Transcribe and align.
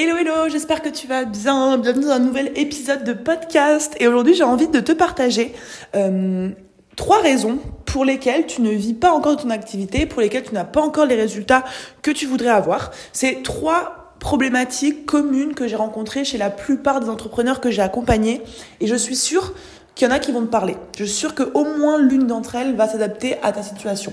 Hello 0.00 0.16
hello, 0.16 0.48
j'espère 0.48 0.80
que 0.80 0.90
tu 0.90 1.08
vas 1.08 1.24
bien. 1.24 1.76
Bienvenue 1.76 2.04
dans 2.04 2.12
un 2.12 2.18
nouvel 2.20 2.52
épisode 2.54 3.02
de 3.02 3.12
podcast. 3.12 3.96
Et 3.98 4.06
aujourd'hui, 4.06 4.32
j'ai 4.32 4.44
envie 4.44 4.68
de 4.68 4.78
te 4.78 4.92
partager 4.92 5.52
euh, 5.96 6.50
trois 6.94 7.20
raisons 7.20 7.58
pour 7.84 8.04
lesquelles 8.04 8.46
tu 8.46 8.62
ne 8.62 8.70
vis 8.70 8.94
pas 8.94 9.10
encore 9.10 9.36
ton 9.38 9.50
activité, 9.50 10.06
pour 10.06 10.20
lesquelles 10.20 10.44
tu 10.44 10.54
n'as 10.54 10.62
pas 10.62 10.82
encore 10.82 11.04
les 11.04 11.16
résultats 11.16 11.64
que 12.00 12.12
tu 12.12 12.26
voudrais 12.26 12.50
avoir. 12.50 12.92
C'est 13.12 13.42
trois 13.42 14.14
problématiques 14.20 15.04
communes 15.04 15.54
que 15.54 15.66
j'ai 15.66 15.74
rencontrées 15.74 16.24
chez 16.24 16.38
la 16.38 16.50
plupart 16.50 17.00
des 17.00 17.08
entrepreneurs 17.08 17.60
que 17.60 17.72
j'ai 17.72 17.82
accompagnés. 17.82 18.40
Et 18.80 18.86
je 18.86 18.94
suis 18.94 19.16
sûre 19.16 19.52
qu'il 19.96 20.06
y 20.06 20.10
en 20.12 20.14
a 20.14 20.20
qui 20.20 20.30
vont 20.30 20.42
te 20.42 20.46
parler. 20.46 20.76
Je 20.96 21.02
suis 21.02 21.16
sûre 21.18 21.34
qu'au 21.34 21.64
moins 21.76 21.98
l'une 21.98 22.28
d'entre 22.28 22.54
elles 22.54 22.76
va 22.76 22.86
s'adapter 22.86 23.34
à 23.42 23.50
ta 23.50 23.64
situation. 23.64 24.12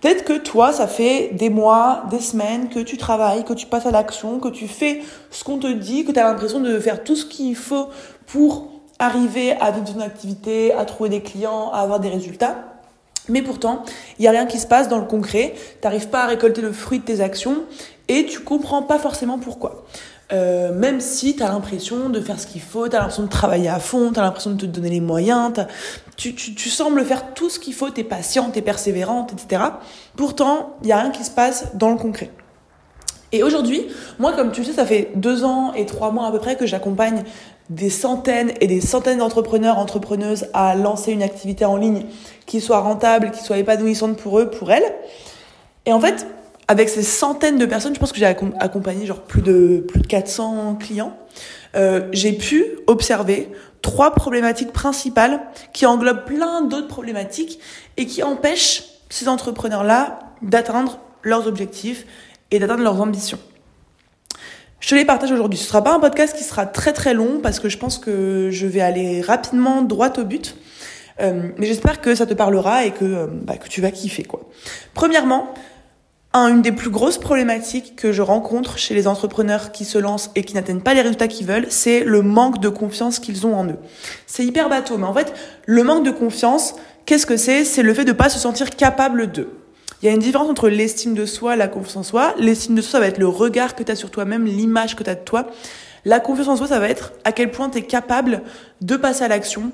Peut-être 0.00 0.24
que 0.24 0.38
toi, 0.38 0.72
ça 0.72 0.86
fait 0.86 1.30
des 1.32 1.48
mois, 1.48 2.04
des 2.10 2.20
semaines 2.20 2.68
que 2.68 2.80
tu 2.80 2.96
travailles, 2.96 3.44
que 3.44 3.54
tu 3.54 3.66
passes 3.66 3.86
à 3.86 3.90
l'action, 3.90 4.38
que 4.38 4.48
tu 4.48 4.68
fais 4.68 5.02
ce 5.30 5.42
qu'on 5.42 5.58
te 5.58 5.66
dit, 5.66 6.04
que 6.04 6.12
tu 6.12 6.18
as 6.18 6.24
l'impression 6.24 6.60
de 6.60 6.78
faire 6.78 7.02
tout 7.02 7.16
ce 7.16 7.24
qu'il 7.24 7.56
faut 7.56 7.88
pour 8.26 8.68
arriver 8.98 9.52
à 9.52 9.70
vivre 9.70 9.94
ton 9.94 10.00
activité, 10.00 10.72
à 10.72 10.84
trouver 10.84 11.10
des 11.10 11.22
clients, 11.22 11.70
à 11.72 11.80
avoir 11.80 12.00
des 12.00 12.08
résultats. 12.08 12.56
Mais 13.28 13.42
pourtant, 13.42 13.82
il 14.18 14.22
n'y 14.22 14.28
a 14.28 14.30
rien 14.30 14.46
qui 14.46 14.58
se 14.58 14.66
passe 14.66 14.88
dans 14.88 14.98
le 14.98 15.06
concret, 15.06 15.54
tu 15.56 15.86
n'arrives 15.86 16.08
pas 16.08 16.24
à 16.24 16.26
récolter 16.26 16.60
le 16.60 16.72
fruit 16.72 17.00
de 17.00 17.04
tes 17.04 17.20
actions 17.20 17.64
et 18.08 18.26
tu 18.26 18.40
comprends 18.40 18.82
pas 18.82 18.98
forcément 18.98 19.38
pourquoi. 19.38 19.84
Euh, 20.32 20.72
même 20.72 21.00
si 21.00 21.36
tu 21.36 21.42
as 21.42 21.48
l'impression 21.48 22.08
de 22.08 22.20
faire 22.20 22.40
ce 22.40 22.48
qu'il 22.48 22.60
faut, 22.60 22.88
tu 22.88 22.96
as 22.96 22.98
l'impression 22.98 23.22
de 23.22 23.28
travailler 23.28 23.68
à 23.68 23.78
fond, 23.78 24.10
tu 24.12 24.18
as 24.18 24.22
l'impression 24.22 24.50
de 24.50 24.56
te 24.56 24.66
donner 24.66 24.90
les 24.90 25.00
moyens, 25.00 25.52
tu, 26.16 26.34
tu, 26.34 26.54
tu, 26.54 26.68
sembles 26.68 27.04
faire 27.04 27.34
tout 27.34 27.48
ce 27.48 27.60
qu'il 27.60 27.74
faut, 27.74 27.90
tu 27.90 28.00
es 28.00 28.04
patiente, 28.04 28.52
tu 28.52 28.58
es 28.58 28.62
persévérante, 28.62 29.32
etc. 29.32 29.62
Pourtant, 30.16 30.76
il 30.82 30.86
n'y 30.86 30.92
a 30.92 30.98
rien 30.98 31.10
qui 31.10 31.22
se 31.22 31.30
passe 31.30 31.76
dans 31.76 31.90
le 31.90 31.96
concret. 31.96 32.32
Et 33.30 33.44
aujourd'hui, 33.44 33.86
moi, 34.18 34.32
comme 34.32 34.50
tu 34.50 34.64
sais, 34.64 34.72
ça 34.72 34.84
fait 34.84 35.12
deux 35.14 35.44
ans 35.44 35.72
et 35.74 35.86
trois 35.86 36.10
mois 36.10 36.26
à 36.26 36.32
peu 36.32 36.38
près 36.38 36.56
que 36.56 36.66
j'accompagne 36.66 37.22
des 37.70 37.90
centaines 37.90 38.52
et 38.60 38.66
des 38.66 38.80
centaines 38.80 39.18
d'entrepreneurs, 39.18 39.78
entrepreneuses 39.78 40.46
à 40.54 40.74
lancer 40.74 41.12
une 41.12 41.22
activité 41.22 41.64
en 41.64 41.76
ligne 41.76 42.04
qui 42.46 42.60
soit 42.60 42.80
rentable, 42.80 43.30
qui 43.30 43.42
soit 43.42 43.58
épanouissante 43.58 44.16
pour 44.16 44.38
eux, 44.40 44.50
pour 44.50 44.72
elles. 44.72 44.94
Et 45.84 45.92
en 45.92 46.00
fait, 46.00 46.26
avec 46.68 46.88
ces 46.88 47.02
centaines 47.02 47.58
de 47.58 47.66
personnes, 47.66 47.94
je 47.94 48.00
pense 48.00 48.12
que 48.12 48.18
j'ai 48.18 48.26
accompagné 48.26 49.06
genre 49.06 49.22
plus 49.22 49.42
de 49.42 49.84
plus 49.86 50.00
de 50.00 50.06
400 50.06 50.76
clients. 50.80 51.16
Euh, 51.76 52.08
j'ai 52.12 52.32
pu 52.32 52.64
observer 52.86 53.50
trois 53.82 54.14
problématiques 54.14 54.72
principales 54.72 55.40
qui 55.72 55.86
englobent 55.86 56.24
plein 56.24 56.62
d'autres 56.62 56.88
problématiques 56.88 57.60
et 57.96 58.06
qui 58.06 58.22
empêchent 58.22 58.84
ces 59.10 59.28
entrepreneurs-là 59.28 60.18
d'atteindre 60.42 60.98
leurs 61.22 61.46
objectifs 61.46 62.06
et 62.50 62.58
d'atteindre 62.58 62.82
leurs 62.82 63.00
ambitions. 63.00 63.38
Je 64.80 64.90
te 64.90 64.94
les 64.94 65.04
partage 65.04 65.32
aujourd'hui. 65.32 65.58
Ce 65.58 65.66
sera 65.66 65.82
pas 65.82 65.94
un 65.94 66.00
podcast 66.00 66.36
qui 66.36 66.44
sera 66.44 66.66
très 66.66 66.92
très 66.92 67.14
long 67.14 67.40
parce 67.42 67.60
que 67.60 67.68
je 67.68 67.78
pense 67.78 67.98
que 67.98 68.50
je 68.50 68.66
vais 68.66 68.80
aller 68.80 69.20
rapidement 69.20 69.82
droit 69.82 70.10
au 70.18 70.24
but. 70.24 70.56
Euh, 71.20 71.50
mais 71.56 71.66
j'espère 71.66 72.00
que 72.00 72.14
ça 72.14 72.26
te 72.26 72.34
parlera 72.34 72.84
et 72.84 72.90
que, 72.90 73.04
euh, 73.04 73.26
bah, 73.30 73.56
que 73.56 73.68
tu 73.68 73.80
vas 73.80 73.90
kiffer 73.90 74.24
quoi. 74.24 74.48
Premièrement, 74.92 75.54
une 76.36 76.62
des 76.62 76.72
plus 76.72 76.90
grosses 76.90 77.18
problématiques 77.18 77.96
que 77.96 78.12
je 78.12 78.22
rencontre 78.22 78.78
chez 78.78 78.94
les 78.94 79.06
entrepreneurs 79.06 79.72
qui 79.72 79.84
se 79.84 79.98
lancent 79.98 80.30
et 80.34 80.44
qui 80.44 80.54
n'atteignent 80.54 80.80
pas 80.80 80.94
les 80.94 81.00
résultats 81.00 81.28
qu'ils 81.28 81.46
veulent, 81.46 81.66
c'est 81.70 82.04
le 82.04 82.22
manque 82.22 82.60
de 82.60 82.68
confiance 82.68 83.18
qu'ils 83.18 83.46
ont 83.46 83.54
en 83.54 83.66
eux. 83.66 83.78
C'est 84.26 84.44
hyper 84.44 84.68
bateau, 84.68 84.98
mais 84.98 85.06
en 85.06 85.14
fait, 85.14 85.32
le 85.64 85.82
manque 85.82 86.04
de 86.04 86.10
confiance, 86.10 86.74
qu'est-ce 87.06 87.26
que 87.26 87.36
c'est? 87.36 87.64
C'est 87.64 87.82
le 87.82 87.94
fait 87.94 88.04
de 88.04 88.12
pas 88.12 88.28
se 88.28 88.38
sentir 88.38 88.70
capable 88.70 89.32
d'eux. 89.32 89.50
Il 90.02 90.06
y 90.06 90.08
a 90.10 90.12
une 90.12 90.20
différence 90.20 90.50
entre 90.50 90.68
l'estime 90.68 91.14
de 91.14 91.24
soi 91.24 91.56
la 91.56 91.68
confiance 91.68 91.96
en 91.96 92.02
soi. 92.02 92.34
L'estime 92.38 92.74
de 92.74 92.82
soi, 92.82 92.92
ça 92.92 93.00
va 93.00 93.06
être 93.06 93.18
le 93.18 93.28
regard 93.28 93.74
que 93.74 93.82
tu 93.82 93.90
as 93.90 93.96
sur 93.96 94.10
toi-même, 94.10 94.44
l'image 94.44 94.94
que 94.94 95.02
tu 95.02 95.10
as 95.10 95.14
de 95.14 95.24
toi. 95.24 95.46
La 96.04 96.20
confiance 96.20 96.48
en 96.48 96.56
soi, 96.56 96.66
ça 96.66 96.78
va 96.78 96.88
être 96.88 97.12
à 97.24 97.32
quel 97.32 97.50
point 97.50 97.70
tu 97.70 97.78
es 97.78 97.82
capable 97.82 98.42
de 98.82 98.96
passer 98.96 99.24
à 99.24 99.28
l'action, 99.28 99.72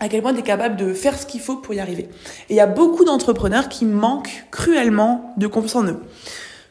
à 0.00 0.08
quel 0.08 0.22
point 0.22 0.34
tu 0.34 0.40
es 0.40 0.42
capable 0.42 0.76
de 0.76 0.92
faire 0.92 1.18
ce 1.18 1.26
qu'il 1.26 1.40
faut 1.40 1.56
pour 1.56 1.74
y 1.74 1.80
arriver. 1.80 2.08
Et 2.48 2.54
il 2.54 2.56
y 2.56 2.60
a 2.60 2.66
beaucoup 2.66 3.04
d'entrepreneurs 3.04 3.68
qui 3.68 3.84
manquent 3.84 4.44
cruellement 4.50 5.32
de 5.36 5.46
confiance 5.46 5.76
en 5.76 5.84
eux. 5.86 6.00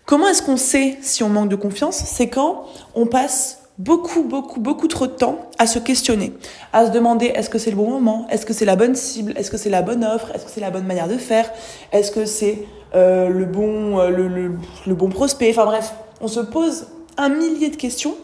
Comment 0.05 0.27
est-ce 0.27 0.41
qu'on 0.41 0.57
sait 0.57 0.97
si 1.01 1.23
on 1.23 1.29
manque 1.29 1.49
de 1.49 1.55
confiance? 1.55 1.95
C'est 1.95 2.27
quand 2.27 2.65
on 2.93 3.05
passe 3.05 3.59
beaucoup, 3.79 4.23
beaucoup, 4.23 4.59
beaucoup 4.59 4.87
trop 4.87 5.07
de 5.07 5.13
temps 5.13 5.49
à 5.57 5.65
se 5.65 5.79
questionner, 5.79 6.33
à 6.73 6.85
se 6.85 6.91
demander 6.91 7.27
est-ce 7.27 7.49
que 7.49 7.57
c'est 7.57 7.71
le 7.71 7.77
bon 7.77 7.89
moment, 7.89 8.27
est-ce 8.29 8.45
que 8.45 8.53
c'est 8.53 8.65
la 8.65 8.75
bonne 8.75 8.95
cible, 8.95 9.33
est-ce 9.35 9.49
que 9.49 9.57
c'est 9.57 9.69
la 9.69 9.81
bonne 9.81 10.03
offre, 10.03 10.29
est-ce 10.35 10.45
que 10.45 10.51
c'est 10.51 10.61
la 10.61 10.69
bonne 10.69 10.85
manière 10.85 11.07
de 11.07 11.17
faire, 11.17 11.49
est-ce 11.91 12.11
que 12.11 12.25
c'est 12.25 12.67
euh, 12.93 13.29
le, 13.29 13.45
bon, 13.45 13.99
euh, 13.99 14.09
le, 14.09 14.27
le, 14.27 14.51
le 14.85 14.93
bon 14.93 15.09
prospect, 15.09 15.49
enfin 15.49 15.65
bref, 15.65 15.93
on 16.21 16.27
se 16.27 16.41
pose 16.41 16.87
un 17.17 17.29
millier 17.29 17.69
de 17.69 17.75
questions. 17.75 18.15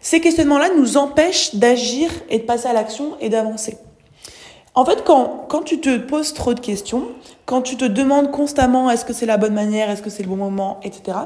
Ces 0.00 0.20
questionnements-là 0.20 0.70
nous 0.76 0.96
empêchent 0.96 1.54
d'agir 1.56 2.10
et 2.30 2.38
de 2.38 2.44
passer 2.44 2.68
à 2.68 2.72
l'action 2.72 3.16
et 3.20 3.28
d'avancer. 3.28 3.76
En 4.74 4.86
fait, 4.86 5.04
quand, 5.04 5.46
quand 5.48 5.62
tu 5.62 5.80
te 5.80 5.98
poses 5.98 6.32
trop 6.32 6.54
de 6.54 6.60
questions, 6.60 7.08
quand 7.44 7.60
tu 7.60 7.76
te 7.76 7.84
demandes 7.84 8.30
constamment 8.30 8.90
est-ce 8.90 9.04
que 9.04 9.12
c'est 9.12 9.26
la 9.26 9.36
bonne 9.36 9.52
manière, 9.52 9.90
est-ce 9.90 10.02
que 10.02 10.08
c'est 10.08 10.22
le 10.22 10.30
bon 10.30 10.36
moment, 10.36 10.80
etc. 10.82 11.18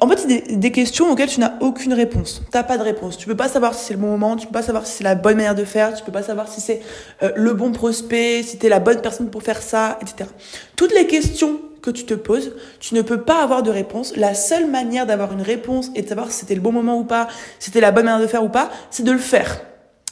En 0.00 0.08
fait, 0.08 0.18
c'est 0.18 0.26
des, 0.28 0.56
des, 0.56 0.72
questions 0.72 1.10
auxquelles 1.10 1.28
tu 1.28 1.40
n'as 1.40 1.54
aucune 1.60 1.92
réponse. 1.92 2.42
Tu 2.50 2.56
n'as 2.56 2.62
pas 2.64 2.78
de 2.78 2.82
réponse. 2.82 3.16
Tu 3.16 3.26
peux 3.26 3.36
pas 3.36 3.48
savoir 3.48 3.74
si 3.74 3.84
c'est 3.84 3.94
le 3.94 4.00
bon 4.00 4.08
moment, 4.08 4.36
tu 4.36 4.46
peux 4.46 4.52
pas 4.52 4.62
savoir 4.62 4.86
si 4.86 4.92
c'est 4.92 5.04
la 5.04 5.14
bonne 5.14 5.36
manière 5.36 5.54
de 5.54 5.64
faire, 5.64 5.94
tu 5.94 6.04
peux 6.04 6.12
pas 6.12 6.22
savoir 6.22 6.48
si 6.48 6.60
c'est 6.60 6.80
euh, 7.22 7.30
le 7.34 7.54
bon 7.54 7.72
prospect, 7.72 8.42
si 8.44 8.58
tu 8.58 8.66
es 8.66 8.68
la 8.68 8.80
bonne 8.80 9.00
personne 9.00 9.30
pour 9.30 9.42
faire 9.42 9.62
ça, 9.62 9.98
etc. 10.00 10.30
Toutes 10.76 10.92
les 10.94 11.06
questions 11.06 11.60
que 11.80 11.90
tu 11.90 12.06
te 12.06 12.14
poses, 12.14 12.52
tu 12.80 12.94
ne 12.94 13.02
peux 13.02 13.20
pas 13.20 13.42
avoir 13.42 13.62
de 13.62 13.70
réponse. 13.70 14.16
La 14.16 14.34
seule 14.34 14.70
manière 14.70 15.06
d'avoir 15.06 15.32
une 15.32 15.42
réponse 15.42 15.90
et 15.94 16.02
de 16.02 16.08
savoir 16.08 16.30
si 16.30 16.40
c'était 16.40 16.54
le 16.54 16.60
bon 16.60 16.72
moment 16.72 16.98
ou 16.98 17.04
pas, 17.04 17.28
si 17.58 17.66
c'était 17.66 17.80
la 17.80 17.90
bonne 17.92 18.04
manière 18.04 18.20
de 18.20 18.26
faire 18.26 18.44
ou 18.44 18.48
pas, 18.48 18.70
c'est 18.90 19.02
de 19.02 19.12
le 19.12 19.18
faire 19.18 19.60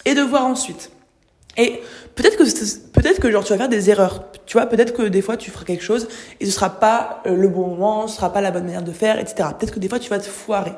et 0.04 0.14
de 0.14 0.22
voir 0.22 0.46
ensuite. 0.46 0.90
Et 1.56 1.80
peut-être 2.14 2.36
que 2.36 2.44
peut-être 2.92 3.20
que 3.20 3.30
genre 3.30 3.44
tu 3.44 3.52
vas 3.52 3.58
faire 3.58 3.68
des 3.68 3.90
erreurs. 3.90 4.24
Tu 4.46 4.54
vois, 4.56 4.66
peut-être 4.66 4.92
que 4.92 5.02
des 5.02 5.22
fois 5.22 5.36
tu 5.36 5.50
feras 5.50 5.64
quelque 5.64 5.84
chose 5.84 6.08
et 6.40 6.46
ce 6.46 6.52
sera 6.52 6.70
pas 6.70 7.22
euh, 7.26 7.36
le 7.36 7.48
bon 7.48 7.68
moment, 7.68 8.06
ce 8.06 8.16
sera 8.16 8.32
pas 8.32 8.40
la 8.40 8.50
bonne 8.50 8.64
manière 8.64 8.82
de 8.82 8.92
faire, 8.92 9.18
etc. 9.18 9.48
Peut-être 9.58 9.74
que 9.74 9.78
des 9.78 9.88
fois 9.88 9.98
tu 9.98 10.10
vas 10.10 10.18
te 10.18 10.28
foirer. 10.28 10.72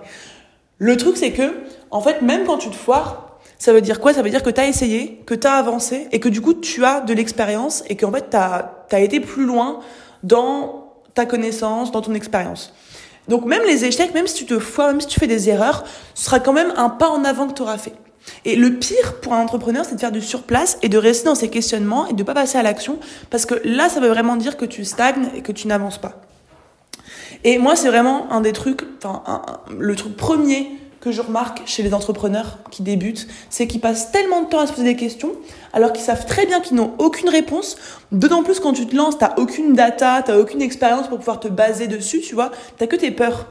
Le 0.78 0.96
truc 0.96 1.16
c'est 1.16 1.32
que 1.32 1.54
en 1.90 2.00
fait 2.00 2.22
même 2.22 2.44
quand 2.44 2.58
tu 2.58 2.70
te 2.70 2.76
foires, 2.76 3.38
ça 3.58 3.72
veut 3.72 3.80
dire 3.80 4.00
quoi? 4.00 4.12
Ça 4.12 4.22
veut 4.22 4.30
dire 4.30 4.42
que 4.42 4.50
tu 4.50 4.60
as 4.60 4.66
essayé, 4.66 5.22
que 5.26 5.34
tu 5.34 5.46
as 5.46 5.54
avancé 5.54 6.08
et 6.12 6.20
que 6.20 6.28
du 6.28 6.40
coup 6.40 6.54
tu 6.54 6.84
as 6.84 7.00
de 7.00 7.14
l'expérience 7.14 7.84
et 7.88 7.96
qu'en 7.96 8.10
fait 8.10 8.30
tu 8.30 8.36
as, 8.36 8.86
as 8.90 9.00
été 9.00 9.20
plus 9.20 9.46
loin 9.46 9.80
dans 10.22 10.92
ta 11.14 11.26
connaissance, 11.26 11.92
dans 11.92 12.02
ton 12.02 12.14
expérience. 12.14 12.74
Donc 13.28 13.46
même 13.46 13.62
les 13.64 13.84
échecs, 13.84 14.12
même 14.12 14.26
si 14.26 14.34
tu 14.34 14.46
te 14.46 14.58
foires, 14.58 14.88
même 14.88 15.00
si 15.00 15.06
tu 15.06 15.18
fais 15.18 15.26
des 15.26 15.48
erreurs, 15.48 15.84
ce 16.14 16.24
sera 16.24 16.40
quand 16.40 16.52
même 16.52 16.72
un 16.76 16.90
pas 16.90 17.08
en 17.08 17.24
avant 17.24 17.46
que 17.48 17.54
tu 17.54 17.62
auras 17.62 17.78
fait. 17.78 17.94
Et 18.44 18.56
le 18.56 18.74
pire 18.74 19.20
pour 19.20 19.32
un 19.32 19.42
entrepreneur, 19.42 19.84
c'est 19.84 19.94
de 19.94 20.00
faire 20.00 20.12
du 20.12 20.20
surplace 20.20 20.78
et 20.82 20.88
de 20.88 20.98
rester 20.98 21.26
dans 21.26 21.34
ses 21.34 21.48
questionnements 21.48 22.06
et 22.06 22.12
de 22.12 22.22
pas 22.22 22.34
passer 22.34 22.58
à 22.58 22.62
l'action 22.62 22.98
parce 23.30 23.46
que 23.46 23.54
là, 23.64 23.88
ça 23.88 24.00
veut 24.00 24.08
vraiment 24.08 24.36
dire 24.36 24.56
que 24.56 24.64
tu 24.64 24.84
stagnes 24.84 25.28
et 25.34 25.42
que 25.42 25.52
tu 25.52 25.68
n'avances 25.68 25.98
pas. 25.98 26.22
Et 27.44 27.58
moi, 27.58 27.76
c'est 27.76 27.88
vraiment 27.88 28.32
un 28.32 28.40
des 28.40 28.52
trucs, 28.52 28.82
enfin, 28.98 29.22
le 29.78 29.94
truc 29.96 30.16
premier 30.16 30.66
que 31.04 31.12
je 31.12 31.20
remarque 31.20 31.60
chez 31.66 31.82
les 31.82 31.92
entrepreneurs 31.92 32.58
qui 32.70 32.82
débutent, 32.82 33.28
c'est 33.50 33.66
qu'ils 33.66 33.82
passent 33.82 34.10
tellement 34.10 34.40
de 34.40 34.48
temps 34.48 34.60
à 34.60 34.66
se 34.66 34.72
poser 34.72 34.84
des 34.84 34.96
questions, 34.96 35.32
alors 35.74 35.92
qu'ils 35.92 36.02
savent 36.02 36.24
très 36.24 36.46
bien 36.46 36.60
qu'ils 36.60 36.78
n'ont 36.78 36.92
aucune 36.96 37.28
réponse. 37.28 37.76
D'autant 38.10 38.42
plus 38.42 38.58
quand 38.58 38.72
tu 38.72 38.86
te 38.86 38.96
lances, 38.96 39.18
t'as 39.18 39.34
aucune 39.36 39.74
data, 39.74 40.22
t'as 40.24 40.38
aucune 40.38 40.62
expérience 40.62 41.08
pour 41.08 41.18
pouvoir 41.18 41.40
te 41.40 41.48
baser 41.48 41.88
dessus, 41.88 42.22
tu 42.22 42.34
vois. 42.34 42.50
T'as 42.78 42.86
que 42.86 42.96
tes 42.96 43.10
peurs. 43.10 43.48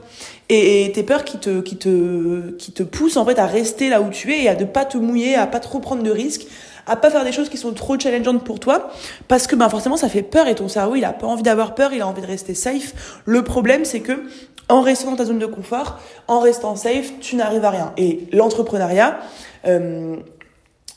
Et, 0.50 0.92
tes 0.94 1.04
peurs 1.04 1.24
qui 1.24 1.38
te, 1.38 1.62
qui 1.62 1.78
te, 1.78 2.52
qui 2.58 2.72
te 2.72 2.84
poussent 2.84 3.18
en 3.18 3.26
fait 3.26 3.38
à 3.38 3.46
rester 3.46 3.90
là 3.90 4.02
où 4.02 4.10
tu 4.10 4.34
es 4.34 4.44
et 4.44 4.50
à 4.50 4.56
ne 4.56 4.66
pas 4.66 4.84
te 4.84 4.98
mouiller, 4.98 5.36
à 5.36 5.46
pas 5.46 5.60
trop 5.60 5.80
prendre 5.80 6.02
de 6.02 6.12
risques 6.12 6.48
à 6.88 6.96
pas 6.96 7.10
faire 7.10 7.24
des 7.24 7.32
choses 7.32 7.50
qui 7.50 7.58
sont 7.58 7.74
trop 7.74 7.98
challengeantes 8.00 8.44
pour 8.44 8.60
toi 8.60 8.90
parce 9.28 9.48
que 9.48 9.56
ben 9.56 9.70
forcément 9.70 9.98
ça 9.98 10.10
fait 10.10 10.24
peur 10.24 10.48
et 10.48 10.56
ton 10.56 10.68
cerveau 10.68 10.96
il 10.96 11.06
a 11.06 11.14
pas 11.14 11.28
envie 11.28 11.44
d'avoir 11.44 11.76
peur, 11.76 11.94
il 11.94 12.02
a 12.02 12.08
envie 12.08 12.22
de 12.22 12.28
rester 12.28 12.54
safe. 12.54 13.22
Le 13.26 13.44
problème 13.44 13.86
c'est 13.86 14.02
que 14.02 14.24
en 14.70 14.82
restant 14.82 15.12
dans 15.12 15.18
ta 15.18 15.26
zone 15.26 15.40
de 15.40 15.46
confort, 15.46 16.00
en 16.28 16.40
restant 16.40 16.76
safe, 16.76 17.20
tu 17.20 17.36
n'arrives 17.36 17.66
à 17.66 17.70
rien. 17.70 17.94
Et 17.98 18.28
l'entrepreneuriat 18.32 19.20
euh, 19.66 20.16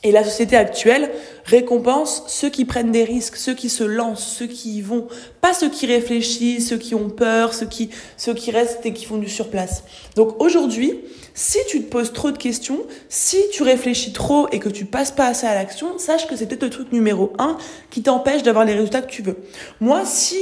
et 0.03 0.11
la 0.11 0.23
société 0.23 0.55
actuelle 0.55 1.09
récompense 1.45 2.23
ceux 2.27 2.49
qui 2.49 2.65
prennent 2.65 2.91
des 2.91 3.03
risques, 3.03 3.35
ceux 3.35 3.55
qui 3.55 3.69
se 3.69 3.83
lancent, 3.83 4.27
ceux 4.27 4.45
qui 4.45 4.77
y 4.77 4.81
vont, 4.81 5.07
pas 5.41 5.53
ceux 5.53 5.69
qui 5.69 5.85
réfléchissent, 5.85 6.69
ceux 6.69 6.77
qui 6.77 6.93
ont 6.93 7.09
peur, 7.09 7.53
ceux 7.53 7.65
qui, 7.65 7.89
ceux 8.15 8.33
qui 8.33 8.51
restent 8.51 8.85
et 8.85 8.93
qui 8.93 9.05
font 9.05 9.17
du 9.17 9.29
surplace. 9.29 9.83
Donc 10.15 10.41
aujourd'hui, 10.41 10.99
si 11.33 11.57
tu 11.67 11.81
te 11.81 11.89
poses 11.89 12.13
trop 12.13 12.31
de 12.31 12.37
questions, 12.37 12.79
si 13.09 13.37
tu 13.51 13.63
réfléchis 13.63 14.13
trop 14.13 14.47
et 14.51 14.59
que 14.59 14.69
tu 14.69 14.85
passes 14.85 15.11
pas 15.11 15.27
assez 15.27 15.47
à 15.47 15.55
l'action, 15.55 15.97
sache 15.97 16.27
que 16.27 16.35
c'est 16.35 16.45
peut-être 16.45 16.63
le 16.63 16.69
truc 16.69 16.91
numéro 16.91 17.33
un 17.39 17.57
qui 17.89 18.03
t'empêche 18.03 18.43
d'avoir 18.43 18.65
les 18.65 18.73
résultats 18.73 19.01
que 19.01 19.11
tu 19.11 19.23
veux. 19.23 19.37
Moi, 19.79 20.03
si 20.05 20.37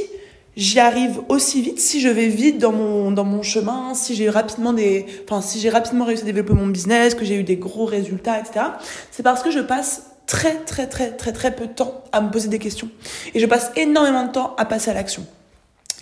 j'y 0.56 0.80
arrive 0.80 1.22
aussi 1.30 1.62
vite 1.62 1.80
si 1.80 2.02
je 2.02 2.10
vais 2.10 2.28
vite 2.28 2.58
dans 2.58 2.72
mon 2.72 3.12
dans 3.12 3.24
mon 3.24 3.44
chemin, 3.44 3.94
si 3.94 4.16
j'ai 4.16 4.30
rapidement 4.30 4.74
des 4.74 5.06
enfin 5.24 5.42
si 5.42 5.60
j'ai 5.60 5.70
rapidement 5.70 6.06
réussi 6.06 6.24
à 6.24 6.26
développer 6.26 6.54
mon 6.54 6.68
business, 6.68 7.16
que 7.16 7.26
j'ai 7.26 7.36
eu 7.36 7.44
des 7.44 7.58
gros 7.58 7.86
résultats, 7.86 8.40
etc. 8.40 8.66
C'est 9.12 9.24
parce 9.24 9.44
que 9.44 9.52
je 9.52 9.60
passe 9.60 10.12
très 10.28 10.56
très 10.66 10.88
très 10.88 11.12
très 11.12 11.32
très 11.32 11.56
peu 11.56 11.68
de 11.68 11.74
temps 11.74 12.04
à 12.12 12.22
me 12.22 12.32
poser 12.32 12.48
des 12.48 12.60
questions 12.60 12.90
et 13.34 13.40
je 13.40 13.46
passe 13.46 13.72
énormément 13.76 14.26
de 14.26 14.32
temps 14.32 14.56
à 14.58 14.66
passer 14.66 14.92
à 14.92 14.94
l'action. 14.94 15.26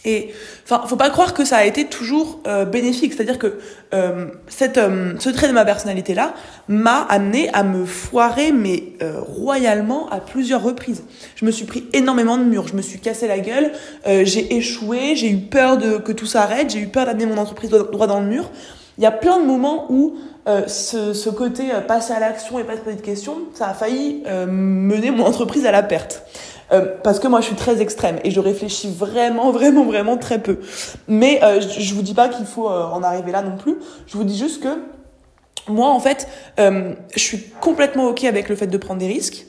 Et 0.06 0.34
enfin, 0.66 0.86
faut 0.86 0.98
pas 0.98 1.10
croire 1.10 1.34
que 1.34 1.46
ça 1.46 1.58
a 1.58 1.66
été 1.66 1.86
toujours 1.86 2.42
euh, 2.46 2.66
bénéfique. 2.66 3.14
C'est-à-dire 3.14 3.40
que 3.40 3.58
euh, 3.94 4.26
cette, 4.48 4.78
euh, 4.78 5.14
ce 5.20 5.30
trait 5.30 5.48
de 5.48 5.54
ma 5.54 5.64
personnalité 5.66 6.14
là 6.14 6.34
m'a 6.68 7.02
amené 7.04 7.50
à 7.54 7.64
me 7.64 7.86
foirer, 7.86 8.52
mais 8.52 8.84
euh, 9.02 9.20
royalement 9.20 10.10
à 10.10 10.20
plusieurs 10.20 10.62
reprises. 10.62 11.04
Je 11.36 11.46
me 11.46 11.52
suis 11.52 11.66
pris 11.66 11.86
énormément 11.94 12.38
de 12.38 12.44
murs. 12.44 12.68
Je 12.68 12.76
me 12.76 12.82
suis 12.82 13.00
cassé 13.00 13.28
la 13.28 13.40
gueule. 13.40 13.72
j'ai 14.06 14.56
échoué. 14.56 15.16
J'ai 15.16 15.30
eu 15.30 15.38
peur 15.38 15.78
de 15.78 15.98
que 15.98 16.12
tout 16.12 16.26
s'arrête. 16.26 16.72
J'ai 16.72 16.80
eu 16.80 16.88
peur 16.88 17.06
d'amener 17.06 17.26
mon 17.26 17.38
entreprise 17.38 17.70
droit 17.70 18.08
dans 18.08 18.20
le 18.20 18.28
mur. 18.28 18.50
Il 18.98 19.04
y 19.04 19.08
a 19.08 19.12
plein 19.12 19.40
de 19.40 19.46
moments 19.46 19.88
où 19.90 20.16
ce, 20.68 21.14
ce, 21.14 21.30
côté 21.30 21.64
passer 21.88 22.14
à 22.14 22.20
l'action 22.20 22.60
et 22.60 22.64
pas 22.64 22.76
se 22.76 22.82
poser 22.82 22.98
de 22.98 23.02
questions, 23.02 23.38
ça 23.54 23.70
a 23.70 23.74
failli 23.74 24.24
mener 24.48 25.10
mon 25.10 25.26
entreprise 25.26 25.66
à 25.66 25.72
la 25.72 25.82
perte. 25.82 26.24
Euh, 26.72 26.86
parce 27.04 27.20
que 27.20 27.28
moi 27.28 27.42
je 27.42 27.48
suis 27.48 27.56
très 27.56 27.82
extrême 27.82 28.20
et 28.24 28.32
je 28.32 28.40
réfléchis 28.40 28.92
vraiment 28.92 29.52
vraiment 29.52 29.84
vraiment 29.84 30.18
très 30.18 30.40
peu. 30.40 30.60
Mais 31.08 31.40
euh, 31.44 31.60
je 31.62 31.94
vous 31.94 32.02
dis 32.02 32.14
pas 32.14 32.30
qu'il 32.30 32.46
faut 32.46 32.70
euh, 32.70 32.86
en 32.86 33.04
arriver 33.04 33.32
là 33.32 33.42
non 33.42 33.58
plus. 33.58 33.78
Je 34.08 34.18
vous 34.18 34.24
dis 34.24 34.38
juste 34.38 34.64
que 34.64 34.70
moi 35.68 35.90
en 35.90 36.00
fait, 36.00 36.28
je 36.58 36.94
suis 37.16 37.50
complètement 37.62 38.08
ok 38.08 38.26
avec 38.26 38.50
le 38.50 38.56
fait 38.56 38.68
de 38.68 38.78
prendre 38.78 39.00
des 39.00 39.08
risques. 39.08 39.46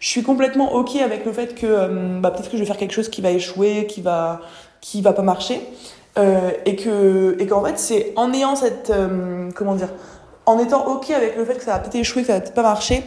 Je 0.00 0.08
suis 0.08 0.22
complètement 0.22 0.74
ok 0.74 0.96
avec 0.96 1.24
le 1.24 1.32
fait 1.32 1.54
que 1.54 2.18
bah, 2.20 2.32
peut-être 2.32 2.50
que 2.50 2.56
je 2.56 2.62
vais 2.62 2.66
faire 2.66 2.76
quelque 2.76 2.92
chose 2.92 3.08
qui 3.08 3.20
va 3.20 3.30
échouer, 3.30 3.86
qui 3.86 4.00
va 4.02 4.40
qui 4.80 5.02
va 5.02 5.12
pas 5.12 5.22
marcher, 5.22 5.60
et 6.16 6.74
que 6.74 7.36
et 7.38 7.46
qu'en 7.46 7.64
fait 7.64 7.78
c'est 7.78 8.12
en 8.16 8.32
ayant 8.32 8.56
cette 8.56 8.92
comment 9.54 9.76
dire, 9.76 9.90
en 10.46 10.58
étant 10.58 10.84
ok 10.88 11.10
avec 11.10 11.36
le 11.36 11.44
fait 11.44 11.54
que 11.54 11.62
ça 11.62 11.74
va 11.74 11.78
peut-être 11.78 11.94
échouer, 11.94 12.22
que 12.22 12.26
ça 12.26 12.34
va 12.34 12.40
peut-être 12.40 12.54
pas 12.54 12.62
marcher, 12.62 13.04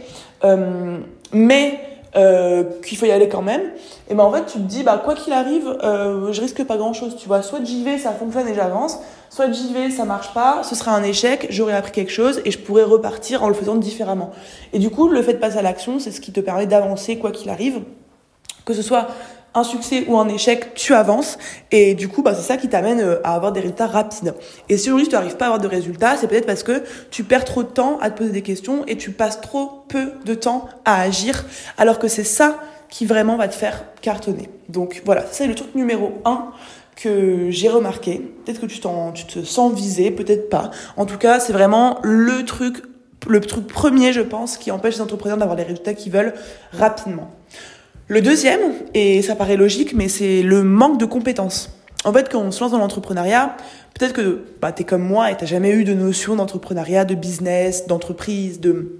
mais 1.34 1.78
euh, 2.16 2.64
qu'il 2.84 2.98
faut 2.98 3.06
y 3.06 3.10
aller 3.10 3.28
quand 3.28 3.42
même, 3.42 3.62
et 4.08 4.14
ben 4.14 4.24
en 4.24 4.32
fait 4.32 4.46
tu 4.46 4.58
te 4.58 4.64
dis 4.64 4.82
bah 4.82 5.00
quoi 5.04 5.14
qu'il 5.14 5.32
arrive, 5.32 5.78
euh, 5.84 6.32
je 6.32 6.40
risque 6.40 6.64
pas 6.64 6.76
grand 6.76 6.92
chose, 6.92 7.16
tu 7.16 7.28
vois. 7.28 7.42
Soit 7.42 7.60
j'y 7.64 7.84
vais, 7.84 7.98
ça 7.98 8.10
fonctionne 8.12 8.48
et 8.48 8.54
j'avance, 8.54 8.98
soit 9.28 9.50
j'y 9.52 9.72
vais, 9.72 9.90
ça 9.90 10.04
marche 10.04 10.34
pas, 10.34 10.62
ce 10.64 10.74
sera 10.74 10.92
un 10.92 11.04
échec, 11.04 11.46
j'aurais 11.50 11.74
appris 11.74 11.92
quelque 11.92 12.10
chose 12.12 12.42
et 12.44 12.50
je 12.50 12.58
pourrais 12.58 12.82
repartir 12.82 13.44
en 13.44 13.48
le 13.48 13.54
faisant 13.54 13.76
différemment. 13.76 14.30
Et 14.72 14.78
du 14.78 14.90
coup, 14.90 15.08
le 15.08 15.22
fait 15.22 15.34
de 15.34 15.38
passer 15.38 15.58
à 15.58 15.62
l'action, 15.62 16.00
c'est 16.00 16.10
ce 16.10 16.20
qui 16.20 16.32
te 16.32 16.40
permet 16.40 16.66
d'avancer 16.66 17.16
quoi 17.16 17.30
qu'il 17.30 17.48
arrive, 17.48 17.82
que 18.64 18.74
ce 18.74 18.82
soit 18.82 19.06
un 19.54 19.64
succès 19.64 20.04
ou 20.06 20.18
un 20.18 20.28
échec, 20.28 20.74
tu 20.74 20.94
avances. 20.94 21.38
Et 21.70 21.94
du 21.94 22.08
coup, 22.08 22.22
bah, 22.22 22.34
c'est 22.34 22.42
ça 22.42 22.56
qui 22.56 22.68
t'amène 22.68 23.00
euh, 23.00 23.20
à 23.24 23.34
avoir 23.34 23.52
des 23.52 23.60
résultats 23.60 23.86
rapides. 23.86 24.34
Et 24.68 24.76
si 24.76 24.88
aujourd'hui 24.88 25.08
tu 25.08 25.14
n'arrives 25.14 25.36
pas 25.36 25.46
à 25.46 25.48
avoir 25.48 25.60
de 25.60 25.68
résultats, 25.68 26.16
c'est 26.16 26.28
peut-être 26.28 26.46
parce 26.46 26.62
que 26.62 26.82
tu 27.10 27.24
perds 27.24 27.44
trop 27.44 27.62
de 27.62 27.68
temps 27.68 27.98
à 28.00 28.10
te 28.10 28.18
poser 28.18 28.30
des 28.30 28.42
questions 28.42 28.84
et 28.86 28.96
tu 28.96 29.10
passes 29.10 29.40
trop 29.40 29.84
peu 29.88 30.12
de 30.24 30.34
temps 30.34 30.68
à 30.84 31.00
agir, 31.00 31.44
alors 31.78 31.98
que 31.98 32.08
c'est 32.08 32.24
ça 32.24 32.58
qui 32.88 33.06
vraiment 33.06 33.36
va 33.36 33.48
te 33.48 33.54
faire 33.54 33.84
cartonner. 34.02 34.50
Donc 34.68 35.02
voilà, 35.04 35.24
c'est 35.30 35.46
le 35.46 35.54
truc 35.54 35.74
numéro 35.74 36.20
un 36.24 36.50
que 36.96 37.50
j'ai 37.50 37.68
remarqué. 37.68 38.20
Peut-être 38.44 38.60
que 38.60 38.66
tu, 38.66 38.80
t'en, 38.80 39.12
tu 39.12 39.24
te 39.24 39.42
sens 39.42 39.72
visé, 39.72 40.10
peut-être 40.10 40.50
pas. 40.50 40.70
En 40.96 41.06
tout 41.06 41.18
cas, 41.18 41.40
c'est 41.40 41.52
vraiment 41.52 41.98
le 42.02 42.44
truc, 42.44 42.82
le 43.26 43.40
truc 43.40 43.66
premier, 43.66 44.12
je 44.12 44.20
pense, 44.20 44.58
qui 44.58 44.70
empêche 44.70 44.96
les 44.96 45.00
entrepreneurs 45.00 45.38
d'avoir 45.38 45.56
les 45.56 45.62
résultats 45.62 45.94
qu'ils 45.94 46.12
veulent 46.12 46.34
rapidement. 46.72 47.30
Le 48.10 48.20
deuxième, 48.20 48.72
et 48.92 49.22
ça 49.22 49.36
paraît 49.36 49.56
logique, 49.56 49.94
mais 49.94 50.08
c'est 50.08 50.42
le 50.42 50.64
manque 50.64 50.98
de 50.98 51.04
compétences. 51.04 51.70
En 52.04 52.12
fait, 52.12 52.28
quand 52.28 52.40
on 52.40 52.50
se 52.50 52.60
lance 52.60 52.72
dans 52.72 52.78
l'entrepreneuriat, 52.78 53.56
peut-être 53.94 54.14
que 54.14 54.46
bah, 54.60 54.72
tu 54.72 54.82
es 54.82 54.84
comme 54.84 55.04
moi 55.04 55.30
et 55.30 55.36
tu 55.36 55.46
jamais 55.46 55.70
eu 55.70 55.84
de 55.84 55.94
notion 55.94 56.34
d'entrepreneuriat, 56.34 57.04
de 57.04 57.14
business, 57.14 57.86
d'entreprise, 57.86 58.58
de, 58.58 58.98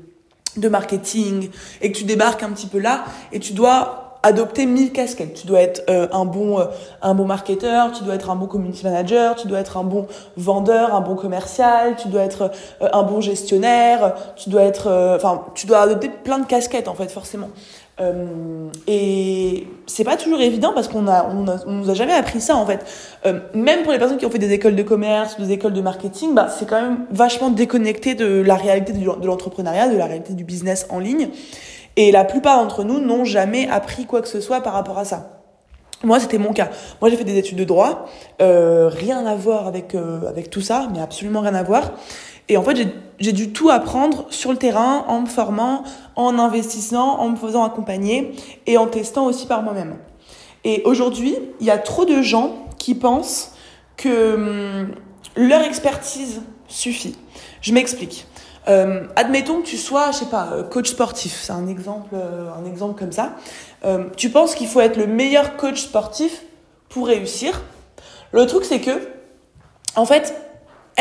de 0.58 0.68
marketing, 0.68 1.50
et 1.82 1.90
que 1.90 1.98
tu 1.98 2.04
débarques 2.04 2.44
un 2.44 2.50
petit 2.50 2.68
peu 2.68 2.78
là, 2.78 3.04
et 3.32 3.40
tu 3.40 3.52
dois 3.52 4.10
adopter 4.22 4.66
mille 4.66 4.92
casquettes. 4.92 5.34
Tu 5.34 5.48
dois 5.48 5.60
être 5.60 5.82
euh, 5.90 6.06
un 6.12 6.24
bon 6.24 6.60
euh, 6.60 6.66
un 7.02 7.14
bon 7.14 7.24
marketeur, 7.24 7.90
tu 7.90 8.04
dois 8.04 8.14
être 8.14 8.30
un 8.30 8.36
bon 8.36 8.46
community 8.46 8.84
manager, 8.84 9.34
tu 9.34 9.48
dois 9.48 9.58
être 9.58 9.76
un 9.76 9.82
bon 9.82 10.06
vendeur, 10.36 10.94
un 10.94 11.00
bon 11.00 11.16
commercial, 11.16 11.96
tu 11.96 12.06
dois 12.08 12.22
être 12.22 12.52
euh, 12.82 12.88
un 12.92 13.02
bon 13.02 13.20
gestionnaire, 13.20 14.14
tu 14.36 14.50
dois 14.50 14.62
être 14.62 15.16
enfin 15.16 15.46
tu 15.54 15.66
dois 15.66 15.80
adopter 15.80 16.10
plein 16.10 16.38
de 16.38 16.46
casquettes 16.46 16.86
en 16.86 16.94
fait 16.94 17.10
forcément. 17.10 17.48
Euh, 18.00 18.70
et 18.86 19.66
c'est 19.86 20.04
pas 20.04 20.16
toujours 20.16 20.40
évident 20.40 20.72
parce 20.74 20.88
qu'on 20.88 21.06
a, 21.06 21.28
on, 21.30 21.46
a, 21.48 21.56
on 21.66 21.72
nous 21.72 21.90
a 21.90 21.94
jamais 21.94 22.14
appris 22.14 22.40
ça 22.40 22.56
en 22.56 22.64
fait. 22.64 22.84
Euh, 23.26 23.40
même 23.54 23.82
pour 23.82 23.92
les 23.92 23.98
personnes 23.98 24.16
qui 24.16 24.26
ont 24.26 24.30
fait 24.30 24.38
des 24.38 24.52
écoles 24.52 24.76
de 24.76 24.82
commerce, 24.82 25.38
des 25.38 25.52
écoles 25.52 25.74
de 25.74 25.82
marketing, 25.82 26.34
bah 26.34 26.48
c'est 26.48 26.66
quand 26.66 26.80
même 26.80 27.06
vachement 27.10 27.50
déconnecté 27.50 28.14
de 28.14 28.40
la 28.40 28.54
réalité 28.54 28.92
de 28.92 29.26
l'entrepreneuriat, 29.26 29.88
de 29.88 29.96
la 29.96 30.06
réalité 30.06 30.32
du 30.32 30.44
business 30.44 30.86
en 30.90 30.98
ligne. 30.98 31.28
Et 31.96 32.12
la 32.12 32.24
plupart 32.24 32.62
d'entre 32.62 32.84
nous 32.84 33.00
n'ont 33.00 33.24
jamais 33.24 33.68
appris 33.68 34.06
quoi 34.06 34.22
que 34.22 34.28
ce 34.28 34.40
soit 34.40 34.60
par 34.62 34.72
rapport 34.72 34.98
à 34.98 35.04
ça. 35.04 35.40
Moi, 36.02 36.18
c'était 36.18 36.38
mon 36.38 36.54
cas. 36.54 36.70
Moi, 37.02 37.10
j'ai 37.10 37.16
fait 37.16 37.24
des 37.24 37.36
études 37.36 37.58
de 37.58 37.64
droit, 37.64 38.06
euh, 38.40 38.88
rien 38.88 39.26
à 39.26 39.34
voir 39.34 39.66
avec 39.66 39.94
euh, 39.94 40.26
avec 40.26 40.48
tout 40.48 40.62
ça, 40.62 40.88
mais 40.94 41.00
absolument 41.00 41.40
rien 41.40 41.54
à 41.54 41.62
voir. 41.62 41.92
Et 42.50 42.56
en 42.56 42.64
fait, 42.64 42.88
j'ai 43.20 43.32
dû 43.32 43.52
tout 43.52 43.70
apprendre 43.70 44.26
sur 44.30 44.50
le 44.50 44.58
terrain, 44.58 45.04
en 45.06 45.20
me 45.20 45.26
formant, 45.26 45.84
en 46.16 46.36
investissant, 46.36 47.16
en 47.20 47.28
me 47.28 47.36
faisant 47.36 47.62
accompagner 47.62 48.32
et 48.66 48.76
en 48.76 48.88
testant 48.88 49.26
aussi 49.26 49.46
par 49.46 49.62
moi-même. 49.62 49.96
Et 50.64 50.82
aujourd'hui, 50.84 51.36
il 51.60 51.66
y 51.66 51.70
a 51.70 51.78
trop 51.78 52.04
de 52.04 52.22
gens 52.22 52.66
qui 52.76 52.96
pensent 52.96 53.54
que 53.96 54.34
hum, 54.34 54.94
leur 55.36 55.62
expertise 55.62 56.42
suffit. 56.66 57.16
Je 57.60 57.72
m'explique. 57.72 58.26
Euh, 58.66 59.06
admettons 59.14 59.62
que 59.62 59.66
tu 59.66 59.76
sois, 59.76 60.10
je 60.10 60.18
sais 60.18 60.26
pas, 60.26 60.48
euh, 60.52 60.64
coach 60.64 60.90
sportif. 60.90 61.40
C'est 61.40 61.52
un 61.52 61.68
exemple, 61.68 62.10
euh, 62.14 62.50
un 62.52 62.64
exemple 62.64 62.98
comme 62.98 63.12
ça. 63.12 63.36
Tu 64.16 64.28
penses 64.30 64.56
qu'il 64.56 64.66
faut 64.66 64.80
être 64.80 64.96
le 64.96 65.06
meilleur 65.06 65.56
coach 65.56 65.82
sportif 65.82 66.42
pour 66.88 67.06
réussir. 67.06 67.62
Le 68.32 68.44
truc, 68.46 68.64
c'est 68.64 68.80
que, 68.80 69.08
en 69.94 70.04
fait, 70.04 70.34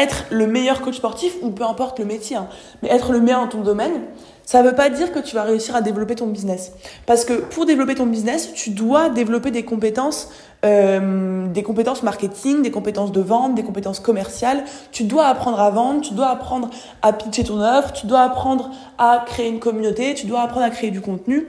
être 0.01 0.25
le 0.31 0.48
meilleur 0.48 0.81
coach 0.81 0.98
sportif, 0.98 1.34
ou 1.42 1.51
peu 1.51 1.63
importe 1.63 2.00
le 2.00 2.06
métier, 2.06 2.36
hein, 2.36 2.48
mais 2.81 2.90
être 2.90 3.12
le 3.12 3.19
meilleur 3.19 3.42
dans 3.42 3.48
ton 3.48 3.62
domaine, 3.62 4.01
ça 4.50 4.63
ne 4.63 4.68
veut 4.68 4.74
pas 4.74 4.90
dire 4.90 5.12
que 5.12 5.19
tu 5.19 5.36
vas 5.36 5.44
réussir 5.44 5.75
à 5.75 5.81
développer 5.81 6.16
ton 6.16 6.25
business. 6.25 6.72
Parce 7.06 7.24
que 7.24 7.34
pour 7.34 7.68
développer 7.68 7.94
ton 7.94 8.07
business, 8.07 8.51
tu 8.54 8.72
dois 8.72 9.10
développer 9.10 9.51
des 9.51 9.63
compétences, 9.63 10.30
euh, 10.66 11.46
des 11.46 11.62
compétences 11.62 12.01
marketing, 12.01 12.63
des 12.63 12.72
compétences 12.72 13.12
de 13.12 13.22
vente, 13.22 13.54
des 13.54 13.62
compétences 13.62 14.00
commerciales. 14.00 14.63
Tu 14.92 15.04
dois 15.04 15.28
apprendre 15.28 15.60
à 15.60 15.69
vendre, 15.69 16.02
tu 16.02 16.16
dois 16.16 16.30
apprendre 16.30 16.72
à 17.04 17.13
pitcher 17.13 17.44
ton 17.44 17.62
offre, 17.62 17.94
tu 17.94 18.07
dois 18.07 18.22
apprendre 18.22 18.72
à 18.98 19.24
créer 19.24 19.50
une 19.50 19.60
communauté, 19.60 20.16
tu 20.16 20.25
dois 20.25 20.42
apprendre 20.42 20.66
à 20.66 20.72
créer 20.72 20.90
du 20.90 21.00
contenu. 21.00 21.48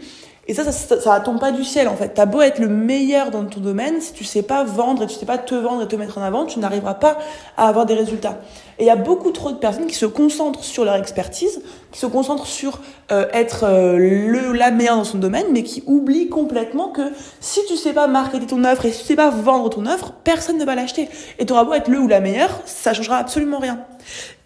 Et 0.51 0.55
ça, 0.55 0.65
ça, 0.65 0.73
ça, 0.73 1.01
ça 1.01 1.21
tombe 1.21 1.39
pas 1.39 1.53
du 1.53 1.63
ciel 1.63 1.87
en 1.87 1.95
fait. 1.95 2.09
T'as 2.13 2.27
beau 2.27 2.41
être 2.41 2.59
le 2.59 2.67
meilleur 2.67 3.31
dans 3.31 3.45
ton 3.45 3.61
domaine, 3.61 4.01
si 4.01 4.13
tu 4.13 4.25
sais 4.25 4.43
pas 4.43 4.65
vendre 4.65 5.05
et 5.05 5.07
tu 5.07 5.15
sais 5.15 5.25
pas 5.25 5.39
te 5.39 5.55
vendre 5.55 5.83
et 5.83 5.87
te 5.87 5.95
mettre 5.95 6.19
en 6.19 6.23
avant, 6.23 6.45
tu 6.45 6.59
n'arriveras 6.59 6.95
pas 6.95 7.19
à 7.57 7.69
avoir 7.69 7.87
des 7.87 7.95
résultats. 7.95 8.41
Et 8.81 8.83
il 8.83 8.87
y 8.89 8.91
a 8.91 8.97
beaucoup 8.97 9.31
trop 9.31 9.53
de 9.53 9.59
personnes 9.59 9.87
qui 9.87 9.95
se 9.95 10.07
concentrent 10.07 10.65
sur 10.65 10.85
leur 10.85 10.97
expertise, 10.97 11.63
qui 11.93 12.01
se 12.01 12.07
concentrent 12.07 12.49
sur 12.49 12.81
euh, 13.13 13.29
être 13.33 13.63
euh, 13.63 13.97
le 13.97 14.53
la 14.53 14.73
meilleure 14.73 14.97
dans 14.97 15.05
son 15.05 15.19
domaine, 15.19 15.47
mais 15.53 15.63
qui 15.63 15.85
oublient 15.87 16.29
complètement 16.29 16.89
que 16.89 17.13
si 17.39 17.61
tu 17.69 17.77
sais 17.77 17.93
pas 17.93 18.09
marketer 18.09 18.47
ton 18.47 18.65
offre 18.65 18.87
et 18.87 18.91
si 18.91 19.03
tu 19.03 19.07
sais 19.07 19.15
pas 19.15 19.31
vendre 19.31 19.71
ton 19.71 19.87
offre, 19.87 20.15
personne 20.25 20.59
ne 20.59 20.65
va 20.65 20.75
l'acheter. 20.75 21.09
Et 21.39 21.47
tu 21.47 21.53
auras 21.53 21.63
beau 21.63 21.75
être 21.75 21.87
le 21.87 22.01
ou 22.01 22.09
la 22.09 22.19
meilleure, 22.19 22.61
ça 22.65 22.93
changera 22.93 23.19
absolument 23.19 23.61
rien. 23.61 23.79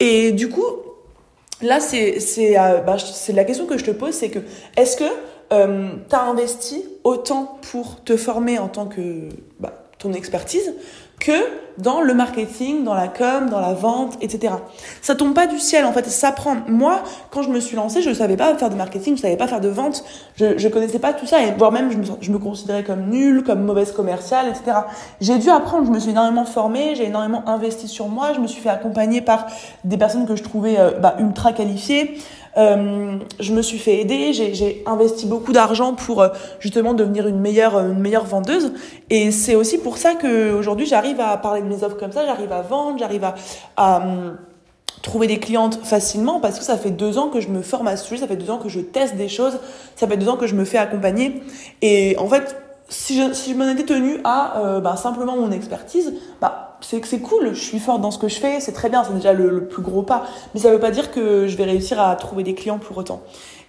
Et 0.01 0.33
du 0.33 0.51
coup, 0.51 0.67
là 1.63 1.81
c'est 1.81 2.21
c'est 2.21 2.59
euh, 2.59 2.81
bah, 2.81 2.99
la 3.33 3.45
question 3.45 3.65
que 3.65 3.79
je 3.79 3.85
te 3.87 3.91
pose, 3.91 4.13
c'est 4.13 4.29
que 4.29 4.41
est-ce 4.77 4.99
que 4.99 5.05
euh, 5.53 5.91
tu 6.09 6.15
as 6.15 6.23
investi 6.23 6.85
autant 7.05 7.59
pour 7.71 8.03
te 8.03 8.17
former 8.17 8.59
en 8.59 8.69
tant 8.69 8.87
que 8.87 9.29
bah, 9.61 9.85
ton 9.99 10.13
expertise 10.13 10.75
que 11.21 11.33
dans 11.79 12.01
le 12.01 12.15
marketing, 12.15 12.85
dans 12.85 12.95
la 12.95 13.09
com, 13.09 13.49
dans 13.51 13.61
la 13.61 13.73
vente, 13.73 14.17
etc. 14.21 14.55
Ça 15.03 15.15
tombe 15.15 15.35
pas 15.35 15.47
du 15.47 15.59
ciel 15.59 15.85
en 15.85 15.93
fait, 15.93 16.07
ça 16.07 16.31
prend. 16.33 16.57
Moi, 16.69 17.03
quand 17.31 17.43
je 17.43 17.51
me 17.51 17.61
suis 17.61 17.77
lancée, 17.77 18.03
je 18.03 18.11
ne 18.11 18.15
savais 18.15 18.37
pas 18.37 18.55
faire 18.57 18.71
de 18.71 18.75
marketing, 18.75 19.17
je 19.17 19.23
savais 19.23 19.37
pas 19.37 19.49
faire 19.49 19.61
de 19.61 19.69
vente, 19.69 20.05
je 20.37 20.59
je 20.59 20.69
connaissais 20.69 20.99
pas 20.99 21.13
tout 21.13 21.27
ça 21.27 21.43
et 21.43 21.53
voire 21.53 21.73
même 21.73 21.91
je 21.91 21.99
me, 21.99 22.05
je 22.21 22.31
me 22.31 22.39
considérais 22.39 22.85
comme 22.85 23.09
nulle, 23.09 23.43
comme 23.43 23.65
mauvaise 23.65 23.93
commerciale, 23.93 24.49
etc. 24.49 24.79
J'ai 25.21 25.39
dû 25.39 25.51
apprendre, 25.51 25.87
je 25.87 25.91
me 25.91 25.99
suis 25.99 26.11
énormément 26.11 26.45
formée, 26.45 26.95
j'ai 26.95 27.07
énormément 27.07 27.43
investi 27.49 27.89
sur 27.89 28.09
moi, 28.09 28.33
je 28.35 28.41
me 28.41 28.47
suis 28.47 28.61
fait 28.61 28.71
accompagner 28.71 29.21
par 29.21 29.47
des 29.85 29.97
personnes 29.97 30.27
que 30.27 30.37
je 30.37 30.43
trouvais 30.43 30.79
euh, 30.79 30.93
bah, 30.93 31.17
ultra 31.19 31.53
qualifiées. 31.53 32.19
Euh, 32.57 33.19
je 33.41 33.53
me 33.53 33.63
suis 33.63 33.79
fait 33.79 34.01
aider, 34.01 34.33
j'ai 34.33 34.83
investi 34.87 35.27
beaucoup 35.27 35.53
d'argent 35.53 35.95
pour 35.95 36.23
euh, 36.23 36.29
justement 36.61 36.95
devenir 36.95 37.27
une 37.27 37.41
meilleure, 37.41 37.79
une 37.79 37.99
meilleure 37.99 38.25
vendeuse. 38.25 38.73
Et 39.11 39.31
c'est 39.31 39.55
aussi 39.55 39.79
pour 39.79 39.99
ça 39.99 40.15
qu'aujourd'hui 40.15 40.87
j'arrive 40.87 41.21
à 41.21 41.37
parler 41.37 41.63
de 41.63 41.67
mes 41.67 41.83
offres 41.83 41.97
comme 41.97 42.13
ça, 42.13 42.27
j'arrive 42.27 42.53
à 42.53 42.63
vendre, 42.63 42.99
j'arrive 42.99 43.25
à, 43.77 43.97
hum, 43.97 44.37
trouver 45.03 45.27
des 45.27 45.39
clientes 45.39 45.81
facilement 45.83 46.41
parce 46.41 46.59
que 46.59 46.65
ça 46.65 46.79
fait 46.79 46.91
deux 46.91 47.19
ans 47.19 47.29
que 47.29 47.41
je 47.41 47.49
me 47.49 47.61
forme 47.61 47.89
à 47.89 47.97
ce 47.97 48.07
sujet, 48.07 48.21
ça 48.21 48.29
fait 48.29 48.37
deux 48.37 48.51
ans 48.51 48.59
que 48.59 48.69
je 48.69 48.81
teste 48.81 49.17
des 49.17 49.29
choses, 49.29 49.59
ça 49.97 50.07
fait 50.07 50.17
deux 50.17 50.29
ans 50.29 50.37
que 50.37 50.47
je 50.47 50.55
me 50.55 50.65
fais 50.65 50.79
accompagner. 50.79 51.43
Et 51.83 52.17
en 52.19 52.29
fait, 52.29 52.57
si 52.89 53.17
je, 53.17 53.33
si 53.33 53.53
je 53.53 53.57
m'en 53.57 53.69
étais 53.69 53.85
tenue 53.85 54.19
à 54.25 54.59
euh, 54.59 54.81
bah, 54.81 54.97
simplement 54.97 55.37
mon 55.37 55.51
expertise, 55.51 56.15
bah, 56.41 56.74
c'est 56.85 57.01
que 57.01 57.09
c'est 57.09 57.21
cool, 57.21 57.55
je 57.55 57.61
suis 57.61 57.79
forte 57.79 58.01
dans 58.01 58.11
ce 58.11 58.19
que 58.19 58.29
je 58.29 58.37
fais, 58.37 58.61
c'est 58.61 58.73
très 58.73 58.91
bien, 58.91 59.05
c'est 59.05 59.15
déjà 59.15 59.33
le, 59.33 59.67
plus 59.67 59.83
gros 59.83 60.03
pas. 60.03 60.25
Mais 60.55 60.61
ça 60.61 60.71
veut 60.71 60.81
pas 60.81 60.91
dire 60.91 61.11
que 61.11 61.47
je 61.47 61.57
vais 61.57 61.65
réussir 61.65 62.01
à 62.01 62.15
trouver 62.17 62.43
des 62.43 62.55
clients 62.55 62.79
pour 62.79 62.97
autant. 62.97 63.23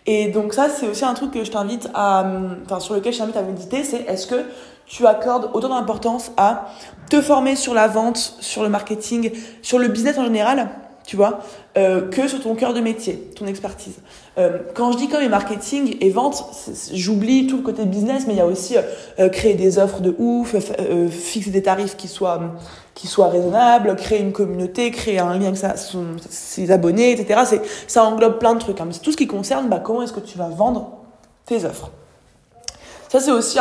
Et 0.06 0.28
donc 0.28 0.54
ça, 0.54 0.70
c'est 0.70 0.88
aussi 0.88 1.06
un 1.06 1.14
truc 1.14 1.32
que 1.32 1.44
je 1.44 1.52
t'invite 1.52 1.90
à, 1.94 2.26
enfin 2.66 2.80
sur 2.80 2.94
lequel 2.94 3.14
je 3.14 3.20
t'invite 3.20 3.38
à 3.38 3.42
méditer, 3.42 3.84
c'est 3.84 4.02
est-ce 4.08 4.28
que 4.28 4.44
tu 4.86 5.08
accordes 5.08 5.50
autant 5.54 5.70
d'importance 5.70 6.32
à 6.38 6.68
te 7.10 7.22
former 7.22 7.56
sur 7.56 7.74
la 7.74 7.88
vente, 7.88 8.18
sur 8.40 8.62
le 8.62 8.70
marketing, 8.70 9.32
sur 9.62 9.80
le 9.80 9.88
business 9.88 10.18
en 10.18 10.26
général, 10.26 10.70
tu 11.06 11.16
vois, 11.16 11.40
euh, 11.78 12.10
que 12.10 12.28
sur 12.28 12.42
ton 12.42 12.56
cœur 12.56 12.74
de 12.74 12.80
métier, 12.80 13.16
ton 13.36 13.46
expertise. 13.46 13.96
Euh, 14.38 14.58
quand 14.74 14.92
je 14.92 14.98
dis 14.98 15.08
comme 15.08 15.22
et 15.22 15.30
marketing 15.30 15.98
et 16.02 16.10
vente, 16.10 16.44
j'oublie 16.94 17.48
tout 17.48 17.58
le 17.58 17.64
côté 17.64 17.86
business, 17.86 18.26
mais 18.28 18.34
il 18.34 18.38
y 18.38 18.42
a 18.42 18.46
aussi 18.46 18.76
euh, 19.20 19.30
créer 19.30 19.54
des 19.54 19.78
offres 19.78 20.02
de 20.02 20.16
ouf, 20.18 20.56
fixer 21.12 21.52
des 21.52 21.62
tarifs 21.62 21.96
qui 21.96 22.08
soient 22.08 22.42
qui 22.96 23.08
soient 23.08 23.28
raisonnables, 23.28 23.94
créer 23.98 24.22
une 24.22 24.32
communauté, 24.32 24.90
créer 24.90 25.20
un 25.20 25.38
lien 25.38 25.48
avec 25.48 25.58
sa, 25.58 25.76
ses 26.30 26.72
abonnés, 26.72 27.12
etc. 27.12 27.42
C'est 27.46 27.62
ça 27.88 28.06
englobe 28.06 28.40
plein 28.40 28.54
de 28.54 28.60
trucs. 28.60 28.80
Hein. 28.80 28.88
C'est 28.92 29.02
tout 29.02 29.12
ce 29.12 29.18
qui 29.18 29.28
concerne 29.28 29.68
bah, 29.68 29.82
comment 29.84 30.02
est-ce 30.02 30.14
que 30.14 30.22
tu 30.22 30.38
vas 30.38 30.48
vendre 30.48 30.92
tes 31.46 31.66
offres? 31.66 31.92
Ça 33.10 33.20
c'est 33.20 33.32
aussi 33.32 33.58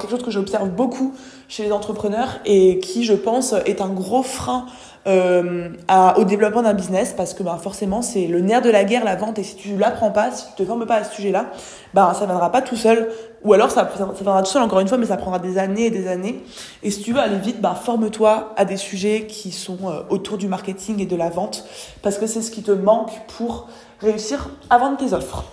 quelque 0.00 0.10
chose 0.10 0.22
que 0.22 0.30
j'observe 0.30 0.70
beaucoup 0.70 1.14
chez 1.48 1.64
les 1.64 1.72
entrepreneurs 1.72 2.40
et 2.44 2.78
qui, 2.78 3.04
je 3.04 3.14
pense, 3.14 3.54
est 3.64 3.80
un 3.80 3.88
gros 3.88 4.22
frein 4.22 4.66
euh, 5.08 5.70
au 6.16 6.24
développement 6.24 6.62
d'un 6.62 6.74
business 6.74 7.14
parce 7.16 7.32
que 7.32 7.42
bah, 7.42 7.58
forcément 7.60 8.02
c'est 8.02 8.26
le 8.26 8.40
nerf 8.40 8.60
de 8.60 8.68
la 8.68 8.84
guerre 8.84 9.04
la 9.04 9.16
vente 9.16 9.38
et 9.38 9.42
si 9.42 9.56
tu 9.56 9.76
l'apprends 9.76 10.10
pas 10.10 10.30
si 10.30 10.44
tu 10.48 10.52
te 10.62 10.64
formes 10.64 10.84
pas 10.84 10.96
à 10.96 11.04
ce 11.04 11.14
sujet-là 11.14 11.46
bah 11.94 12.12
ça 12.18 12.26
viendra 12.26 12.52
pas 12.52 12.60
tout 12.60 12.76
seul. 12.76 13.08
Ou 13.44 13.52
alors 13.52 13.70
ça, 13.70 13.88
ça, 13.96 14.04
viendra 14.20 14.42
tout 14.42 14.50
seul 14.50 14.62
encore 14.62 14.80
une 14.80 14.88
fois 14.88 14.98
mais 14.98 15.06
ça 15.06 15.16
prendra 15.16 15.38
des 15.38 15.56
années 15.56 15.86
et 15.86 15.90
des 15.90 16.08
années. 16.08 16.44
Et 16.82 16.90
si 16.90 17.02
tu 17.02 17.12
veux 17.12 17.20
aller 17.20 17.38
vite 17.38 17.60
bah 17.60 17.74
forme-toi 17.74 18.52
à 18.56 18.64
des 18.64 18.76
sujets 18.76 19.26
qui 19.26 19.50
sont 19.50 19.78
euh, 19.84 20.02
autour 20.10 20.36
du 20.36 20.46
marketing 20.46 21.00
et 21.00 21.06
de 21.06 21.16
la 21.16 21.30
vente 21.30 21.64
parce 22.02 22.18
que 22.18 22.26
c'est 22.26 22.42
ce 22.42 22.50
qui 22.50 22.62
te 22.62 22.72
manque 22.72 23.12
pour 23.38 23.68
réussir 24.00 24.50
à 24.68 24.78
vendre 24.78 24.98
tes 24.98 25.14
offres. 25.14 25.44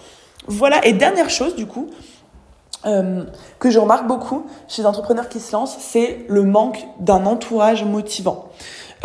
Voilà. 0.47 0.85
Et 0.85 0.93
dernière 0.93 1.29
chose 1.29 1.55
du 1.55 1.65
coup 1.65 1.89
euh, 2.85 3.23
que 3.59 3.71
je 3.71 3.79
remarque 3.79 4.05
beaucoup 4.05 4.45
chez 4.67 4.83
les 4.83 4.87
entrepreneurs 4.87 5.27
qui 5.27 5.39
se 5.39 5.53
lancent, 5.53 5.77
c'est 5.79 6.25
le 6.27 6.43
manque 6.43 6.85
d'un 6.99 7.25
entourage 7.25 7.83
motivant. 7.83 8.49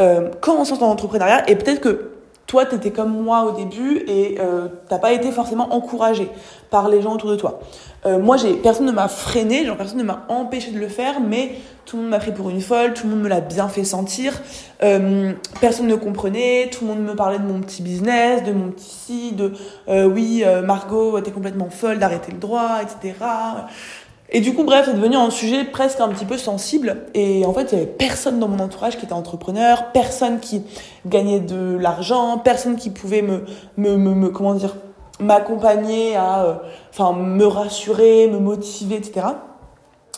Euh, 0.00 0.30
quand 0.40 0.56
on 0.58 0.64
se 0.64 0.74
dans 0.74 0.88
l'entrepreneuriat, 0.88 1.48
et 1.50 1.56
peut-être 1.56 1.80
que 1.80 2.10
toi, 2.50 2.66
tu 2.66 2.74
étais 2.74 2.90
comme 2.90 3.22
moi 3.22 3.44
au 3.44 3.52
début 3.52 4.02
et 4.08 4.38
euh, 4.40 4.66
t'as 4.88 4.98
pas 4.98 5.12
été 5.12 5.30
forcément 5.30 5.72
encouragé 5.72 6.28
par 6.68 6.88
les 6.88 7.00
gens 7.00 7.14
autour 7.14 7.30
de 7.30 7.36
toi. 7.36 7.60
Euh, 8.06 8.18
moi, 8.18 8.36
j'ai 8.36 8.54
personne 8.54 8.86
ne 8.86 8.92
m'a 8.92 9.06
freiné, 9.06 9.70
personne 9.76 9.98
ne 9.98 10.02
m'a 10.02 10.24
empêché 10.28 10.72
de 10.72 10.78
le 10.80 10.88
faire, 10.88 11.20
mais 11.20 11.52
tout 11.84 11.96
le 11.96 12.02
monde 12.02 12.10
m'a 12.10 12.18
pris 12.18 12.32
pour 12.32 12.50
une 12.50 12.60
folle, 12.60 12.92
tout 12.92 13.06
le 13.06 13.14
monde 13.14 13.22
me 13.22 13.28
l'a 13.28 13.40
bien 13.40 13.68
fait 13.68 13.84
sentir. 13.84 14.32
Euh, 14.82 15.32
personne 15.60 15.86
ne 15.86 15.94
comprenait, 15.94 16.70
tout 16.72 16.84
le 16.84 16.94
monde 16.94 17.04
me 17.04 17.14
parlait 17.14 17.38
de 17.38 17.44
mon 17.44 17.60
petit 17.60 17.82
business, 17.82 18.42
de 18.42 18.52
mon 18.52 18.70
petit 18.70 18.90
si, 18.90 19.32
de 19.32 19.52
euh, 19.88 20.06
oui, 20.06 20.44
Margot, 20.64 21.20
t'es 21.20 21.30
complètement 21.30 21.70
folle 21.70 22.00
d'arrêter 22.00 22.32
le 22.32 22.38
droit, 22.38 22.80
etc. 22.82 23.14
Et 24.32 24.40
du 24.40 24.54
coup, 24.54 24.62
bref, 24.62 24.86
c'est 24.86 24.94
devenu 24.94 25.16
un 25.16 25.30
sujet 25.30 25.64
presque 25.64 26.00
un 26.00 26.08
petit 26.08 26.24
peu 26.24 26.38
sensible. 26.38 27.04
Et 27.14 27.44
en 27.44 27.52
fait, 27.52 27.72
il 27.72 27.78
y 27.78 27.82
avait 27.82 27.90
personne 27.90 28.38
dans 28.38 28.48
mon 28.48 28.60
entourage 28.60 28.96
qui 28.96 29.04
était 29.04 29.12
entrepreneur, 29.12 29.90
personne 29.92 30.38
qui 30.38 30.62
gagnait 31.06 31.40
de 31.40 31.76
l'argent, 31.76 32.38
personne 32.38 32.76
qui 32.76 32.90
pouvait 32.90 33.22
me, 33.22 33.44
me, 33.76 33.96
me, 33.96 34.28
comment 34.28 34.54
dire, 34.54 34.76
m'accompagner 35.18 36.14
à, 36.16 36.44
euh, 36.44 36.54
enfin, 36.90 37.12
me 37.12 37.44
rassurer, 37.44 38.28
me 38.28 38.38
motiver, 38.38 38.96
etc. 38.96 39.26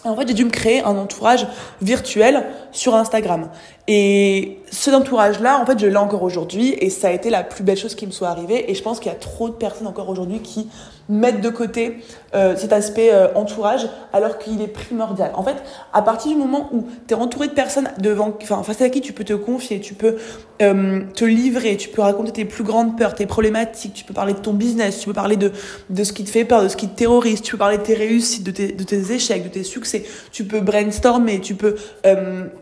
Et 0.04 0.08
en 0.08 0.16
fait, 0.16 0.26
j'ai 0.26 0.34
dû 0.34 0.44
me 0.44 0.50
créer 0.50 0.82
un 0.82 0.96
entourage 0.96 1.46
virtuel 1.80 2.44
sur 2.72 2.94
Instagram. 2.96 3.50
Et 3.86 4.58
cet 4.70 4.94
entourage-là, 4.94 5.60
en 5.60 5.66
fait, 5.66 5.78
je 5.78 5.86
l'ai 5.86 5.96
encore 5.96 6.24
aujourd'hui 6.24 6.74
et 6.78 6.90
ça 6.90 7.08
a 7.08 7.10
été 7.12 7.30
la 7.30 7.44
plus 7.44 7.62
belle 7.62 7.76
chose 7.76 7.94
qui 7.94 8.06
me 8.06 8.10
soit 8.10 8.28
arrivée. 8.28 8.70
Et 8.70 8.74
je 8.74 8.82
pense 8.82 8.98
qu'il 8.98 9.12
y 9.12 9.14
a 9.14 9.18
trop 9.18 9.48
de 9.48 9.54
personnes 9.54 9.86
encore 9.86 10.08
aujourd'hui 10.08 10.40
qui 10.40 10.68
mettre 11.12 11.40
de 11.40 11.50
côté 11.50 11.98
euh, 12.34 12.56
cet 12.56 12.72
aspect 12.72 13.12
euh, 13.12 13.28
entourage 13.34 13.86
alors 14.12 14.38
qu'il 14.38 14.62
est 14.62 14.68
primordial. 14.68 15.32
En 15.34 15.42
fait, 15.42 15.56
à 15.92 16.00
partir 16.00 16.32
du 16.32 16.38
moment 16.38 16.70
où 16.72 16.86
tu 17.06 17.14
es 17.14 17.16
entouré 17.16 17.48
de 17.48 17.52
personnes 17.52 17.90
devant, 17.98 18.36
face 18.62 18.80
à 18.80 18.88
qui 18.88 19.02
tu 19.02 19.12
peux 19.12 19.24
te 19.24 19.34
confier, 19.34 19.80
tu 19.80 19.92
peux 19.92 20.16
euh, 20.62 21.02
te 21.14 21.24
livrer, 21.26 21.76
tu 21.76 21.90
peux 21.90 22.00
raconter 22.00 22.32
tes 22.32 22.44
plus 22.46 22.64
grandes 22.64 22.96
peurs, 22.96 23.14
tes 23.14 23.26
problématiques, 23.26 23.92
tu 23.92 24.04
peux 24.04 24.14
parler 24.14 24.32
de 24.32 24.38
ton 24.38 24.54
business, 24.54 25.00
tu 25.00 25.06
peux 25.06 25.12
parler 25.12 25.36
de, 25.36 25.52
de 25.90 26.04
ce 26.04 26.14
qui 26.14 26.24
te 26.24 26.30
fait 26.30 26.46
peur, 26.46 26.62
de 26.62 26.68
ce 26.68 26.76
qui 26.76 26.88
te 26.88 26.96
terrorise, 26.96 27.42
tu 27.42 27.52
peux 27.52 27.58
parler 27.58 27.76
de 27.76 27.82
tes 27.82 27.94
réussites, 27.94 28.44
de 28.44 28.50
tes, 28.50 28.72
de 28.72 28.84
tes 28.84 29.12
échecs, 29.12 29.44
de 29.44 29.50
tes 29.50 29.64
succès, 29.64 30.04
tu 30.32 30.44
peux 30.44 30.60
brainstormer, 30.60 31.40
tu 31.40 31.54
peux 31.54 31.76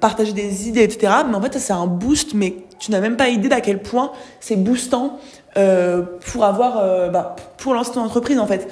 partager 0.01 0.33
des 0.33 0.69
idées, 0.69 0.83
etc. 0.83 1.13
Mais 1.29 1.37
en 1.37 1.43
fait, 1.43 1.55
ça 1.55 1.61
c'est 1.61 1.73
un 1.73 1.87
boost, 1.87 2.35
mais 2.35 2.55
tu 2.81 2.91
n'as 2.91 3.01
même 3.01 3.17
pas 3.17 3.29
idée 3.29 3.49
d'à 3.49 3.61
quel 3.61 3.81
point 3.81 4.11
c'est 4.41 4.57
boostant 4.57 5.21
euh, 5.57 6.03
pour 6.31 6.45
avoir, 6.45 6.79
euh, 6.79 7.09
bah, 7.09 7.35
pour 7.59 7.75
lancer 7.75 7.93
ton 7.93 8.03
entreprise 8.03 8.39
en 8.39 8.47
fait. 8.47 8.69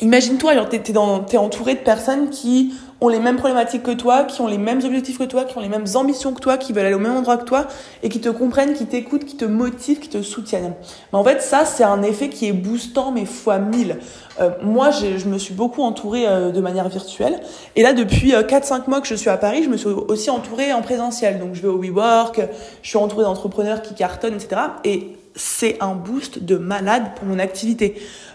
Imagine-toi, 0.00 0.52
alors 0.52 0.68
t'es, 0.68 0.78
dans, 0.92 1.20
t'es 1.20 1.38
entouré 1.38 1.74
de 1.74 1.80
personnes 1.80 2.30
qui 2.30 2.72
ont 3.00 3.08
les 3.08 3.18
mêmes 3.18 3.36
problématiques 3.36 3.82
que 3.82 3.90
toi, 3.90 4.24
qui 4.24 4.40
ont 4.40 4.46
les 4.46 4.58
mêmes 4.58 4.80
objectifs 4.84 5.18
que 5.18 5.24
toi, 5.24 5.44
qui 5.44 5.58
ont 5.58 5.60
les 5.60 5.68
mêmes 5.68 5.86
ambitions 5.94 6.32
que 6.32 6.40
toi, 6.40 6.56
qui 6.56 6.72
veulent 6.72 6.86
aller 6.86 6.94
au 6.94 7.00
même 7.00 7.16
endroit 7.16 7.36
que 7.36 7.44
toi, 7.44 7.66
et 8.04 8.08
qui 8.08 8.20
te 8.20 8.28
comprennent, 8.28 8.74
qui 8.74 8.86
t'écoutent, 8.86 9.24
qui 9.24 9.36
te 9.36 9.44
motivent, 9.44 9.98
qui 9.98 10.08
te 10.08 10.22
soutiennent. 10.22 10.74
Mais 11.12 11.18
en 11.18 11.24
fait, 11.24 11.42
ça, 11.42 11.64
c'est 11.64 11.82
un 11.82 12.02
effet 12.02 12.28
qui 12.28 12.46
est 12.46 12.52
boostant, 12.52 13.10
mais 13.10 13.24
fois 13.24 13.58
mille. 13.58 13.98
Euh, 14.40 14.50
moi, 14.62 14.90
je 14.90 15.26
me 15.26 15.38
suis 15.38 15.54
beaucoup 15.54 15.82
entourée 15.82 16.26
de 16.26 16.60
manière 16.60 16.88
virtuelle. 16.88 17.40
Et 17.74 17.82
là, 17.82 17.92
depuis 17.92 18.32
4-5 18.32 18.72
euh, 18.72 18.78
mois 18.86 19.00
que 19.00 19.08
je 19.08 19.16
suis 19.16 19.30
à 19.30 19.36
Paris, 19.36 19.64
je 19.64 19.68
me 19.68 19.76
suis 19.76 19.88
aussi 19.88 20.30
entourée 20.30 20.72
en 20.72 20.82
présentiel. 20.82 21.40
Donc, 21.40 21.54
je 21.54 21.62
vais 21.62 21.68
au 21.68 21.78
WeWork, 21.80 22.40
je 22.82 22.88
suis 22.88 22.98
entourée 22.98 23.24
d'entrepreneurs 23.24 23.82
qui 23.82 23.94
cartonnent, 23.94 24.34
etc. 24.34 24.60
Et 24.84 25.17
c'est 25.38 25.76
un 25.80 25.94
boost 25.94 26.42
de 26.42 26.56
malade 26.56 27.14
pour 27.16 27.26
mon 27.26 27.38
activité. 27.38 27.94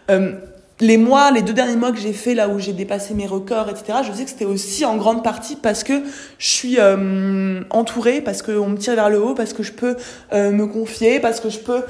Euh, 0.09 0.33
les 0.79 0.97
mois, 0.97 1.31
les 1.31 1.43
deux 1.43 1.53
derniers 1.53 1.75
mois 1.75 1.91
que 1.91 1.99
j'ai 1.99 2.13
fait 2.13 2.33
là 2.33 2.49
où 2.49 2.59
j'ai 2.59 2.73
dépassé 2.73 3.13
mes 3.13 3.27
records, 3.27 3.69
etc., 3.69 3.99
je 4.05 4.11
sais 4.11 4.23
que 4.23 4.29
c'était 4.29 4.45
aussi 4.45 4.83
en 4.85 4.97
grande 4.97 5.23
partie 5.23 5.55
parce 5.55 5.83
que 5.83 6.01
je 6.39 6.47
suis 6.47 6.79
euh, 6.79 7.61
entourée, 7.69 8.21
parce 8.21 8.41
qu'on 8.41 8.69
me 8.69 8.77
tire 8.77 8.95
vers 8.95 9.09
le 9.09 9.21
haut, 9.21 9.35
parce 9.35 9.53
que 9.53 9.61
je 9.61 9.71
peux 9.71 9.95
euh, 10.33 10.51
me 10.51 10.65
confier, 10.65 11.19
parce 11.19 11.39
que 11.39 11.49
je 11.49 11.59
peux 11.59 11.83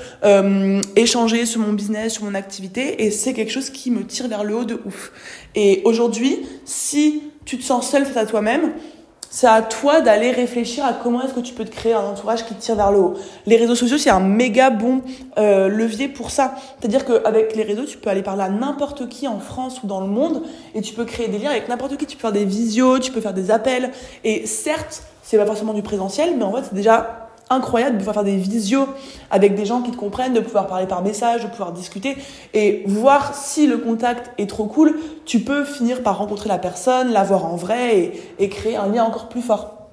échanger 0.96 1.46
sur 1.46 1.62
mon 1.62 1.74
business, 1.74 2.14
sur 2.14 2.26
mon 2.26 2.36
activité, 2.36 3.04
et 3.04 3.10
c'est 3.10 3.34
quelque 3.34 3.52
chose 3.52 3.70
qui 3.70 3.90
me 3.90 4.04
tire 4.06 4.28
vers 4.28 4.44
le 4.44 4.56
haut 4.56 4.66
de 4.66 4.80
ouf. 4.86 5.12
Et 5.56 5.82
aujourd'hui, 5.86 6.40
si 6.66 7.24
tu 7.46 7.58
te 7.58 7.64
sens 7.64 7.90
seul 7.90 8.06
face 8.06 8.18
à 8.18 8.26
toi-même, 8.26 8.74
c'est 9.36 9.48
à 9.48 9.64
toi 9.64 10.02
d'aller 10.02 10.30
réfléchir 10.30 10.86
à 10.86 10.94
comment 10.94 11.24
est-ce 11.24 11.34
que 11.34 11.40
tu 11.40 11.56
peux 11.56 11.66
te 11.66 11.72
créer 11.72 11.94
un 11.94 12.04
entourage 12.04 12.46
qui 12.46 12.54
te 12.54 12.62
tire 12.62 12.76
vers 12.76 12.92
le 12.92 13.00
haut. 13.00 13.14
Les 13.48 13.58
réseaux 13.58 13.74
sociaux, 13.74 13.98
c'est 13.98 14.12
un 14.12 14.20
méga 14.20 14.70
bon 14.70 15.02
euh, 15.40 15.70
levier 15.70 16.08
pour 16.08 16.30
ça. 16.30 16.54
C'est-à-dire 16.80 17.04
qu'avec 17.04 17.56
les 17.56 17.64
réseaux, 17.64 17.86
tu 17.86 17.98
peux 17.98 18.12
aller 18.12 18.22
parler 18.22 18.44
à 18.44 18.50
n'importe 18.50 19.10
qui 19.10 19.28
en 19.28 19.40
France 19.40 19.82
ou 19.84 19.88
dans 19.88 20.02
le 20.02 20.06
monde 20.06 20.44
et 20.76 20.82
tu 20.82 20.94
peux 20.94 21.04
créer 21.04 21.30
des 21.30 21.40
liens 21.40 21.50
avec 21.50 21.68
n'importe 21.68 21.98
qui. 21.98 22.06
Tu 22.06 22.16
peux 22.16 22.22
faire 22.22 22.32
des 22.32 22.46
visios, 22.46 23.00
tu 23.00 23.12
peux 23.12 23.22
faire 23.22 23.34
des 23.34 23.50
appels. 23.50 23.90
Et 24.24 24.46
certes, 24.46 25.02
c'est 25.24 25.38
pas 25.40 25.48
forcément 25.48 25.74
du 25.74 25.82
présentiel, 25.82 26.36
mais 26.38 26.44
en 26.44 26.54
fait, 26.54 26.66
c'est 26.70 26.76
déjà 26.76 27.23
incroyable 27.54 27.94
de 27.94 27.98
pouvoir 28.00 28.16
faire 28.16 28.24
des 28.24 28.38
visios 28.38 28.88
avec 29.32 29.56
des 29.56 29.66
gens 29.66 29.82
qui 29.82 29.92
te 29.92 29.98
comprennent, 29.98 30.34
de 30.34 30.40
pouvoir 30.40 30.68
parler 30.68 30.88
par 30.88 31.02
message, 31.02 31.44
de 31.44 31.48
pouvoir 31.48 31.72
discuter 31.72 32.18
et 32.54 32.84
voir 32.86 33.36
si 33.36 33.68
le 33.68 33.78
contact 33.78 34.32
est 34.38 34.50
trop 34.50 34.66
cool, 34.66 35.00
tu 35.26 35.40
peux 35.40 35.64
finir 35.66 36.04
par 36.04 36.18
rencontrer 36.18 36.50
la 36.50 36.58
personne, 36.58 37.12
la 37.12 37.24
voir 37.24 37.46
en 37.46 37.56
vrai 37.56 38.14
et, 38.40 38.50
créer 38.50 38.76
un 38.76 38.88
lien 38.88 39.04
encore 39.04 39.30
plus 39.30 39.42
fort. 39.42 39.90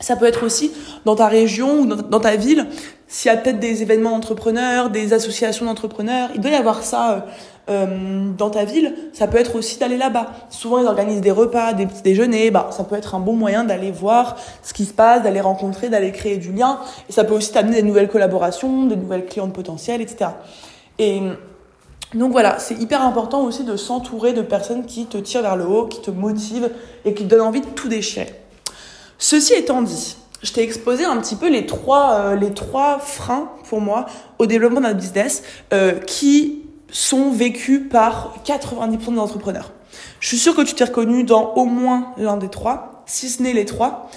Ça 0.00 0.16
peut 0.16 0.26
être 0.26 0.44
aussi 0.44 0.72
dans 1.04 1.16
ta 1.16 1.28
région 1.28 1.80
ou 1.80 1.86
dans 1.86 2.20
ta 2.20 2.36
ville, 2.36 2.66
s'il 3.14 3.30
y 3.30 3.32
a 3.32 3.36
peut-être 3.36 3.60
des 3.60 3.80
événements 3.80 4.10
d'entrepreneurs, 4.10 4.90
des 4.90 5.12
associations 5.12 5.66
d'entrepreneurs, 5.66 6.30
il 6.34 6.40
doit 6.40 6.50
y 6.50 6.56
avoir 6.56 6.82
ça 6.82 7.12
euh, 7.12 7.20
euh, 7.70 8.28
dans 8.36 8.50
ta 8.50 8.64
ville. 8.64 8.92
Ça 9.12 9.28
peut 9.28 9.38
être 9.38 9.54
aussi 9.54 9.78
d'aller 9.78 9.96
là-bas. 9.96 10.32
Souvent, 10.50 10.80
ils 10.80 10.86
organisent 10.86 11.20
des 11.20 11.30
repas, 11.30 11.74
des 11.74 11.86
petits 11.86 12.02
déjeuners. 12.02 12.50
Bah, 12.50 12.70
ça 12.72 12.82
peut 12.82 12.96
être 12.96 13.14
un 13.14 13.20
bon 13.20 13.34
moyen 13.34 13.62
d'aller 13.62 13.92
voir 13.92 14.34
ce 14.64 14.72
qui 14.72 14.84
se 14.84 14.92
passe, 14.92 15.22
d'aller 15.22 15.40
rencontrer, 15.40 15.88
d'aller 15.90 16.10
créer 16.10 16.38
du 16.38 16.50
lien. 16.50 16.80
Et 17.08 17.12
ça 17.12 17.22
peut 17.22 17.34
aussi 17.34 17.52
t'amener 17.52 17.76
des 17.76 17.82
nouvelles 17.84 18.08
collaborations, 18.08 18.86
des 18.86 18.96
nouvelles 18.96 19.26
clientes 19.26 19.52
potentielles, 19.52 20.00
etc. 20.00 20.30
Et 20.98 21.20
donc 22.14 22.32
voilà, 22.32 22.58
c'est 22.58 22.74
hyper 22.74 23.00
important 23.00 23.44
aussi 23.44 23.62
de 23.62 23.76
s'entourer 23.76 24.32
de 24.32 24.42
personnes 24.42 24.86
qui 24.86 25.06
te 25.06 25.18
tirent 25.18 25.42
vers 25.42 25.54
le 25.54 25.68
haut, 25.68 25.86
qui 25.86 26.00
te 26.02 26.10
motivent 26.10 26.68
et 27.04 27.14
qui 27.14 27.22
te 27.22 27.28
donnent 27.28 27.42
envie 27.42 27.60
de 27.60 27.66
tout 27.66 27.86
déchirer. 27.86 28.34
Ceci 29.18 29.54
étant 29.54 29.82
dit, 29.82 30.16
je 30.44 30.52
t'ai 30.52 30.62
exposé 30.62 31.04
un 31.04 31.16
petit 31.16 31.36
peu 31.36 31.48
les 31.48 31.66
trois, 31.66 32.12
euh, 32.12 32.36
les 32.36 32.52
trois 32.52 32.98
freins 32.98 33.50
pour 33.68 33.80
moi 33.80 34.06
au 34.38 34.46
développement 34.46 34.82
d'un 34.82 34.92
business 34.92 35.42
euh, 35.72 35.92
qui 35.92 36.62
sont 36.90 37.30
vécus 37.30 37.88
par 37.90 38.36
90% 38.46 39.14
des 39.14 39.18
entrepreneurs. 39.18 39.72
Je 40.20 40.28
suis 40.28 40.38
sûre 40.38 40.54
que 40.54 40.60
tu 40.60 40.74
t'es 40.74 40.84
reconnu 40.84 41.24
dans 41.24 41.54
au 41.54 41.64
moins 41.64 42.12
l'un 42.18 42.36
des 42.36 42.50
trois, 42.50 43.02
si 43.06 43.30
ce 43.30 43.42
n'est 43.42 43.54
les 43.54 43.64
trois. 43.64 44.10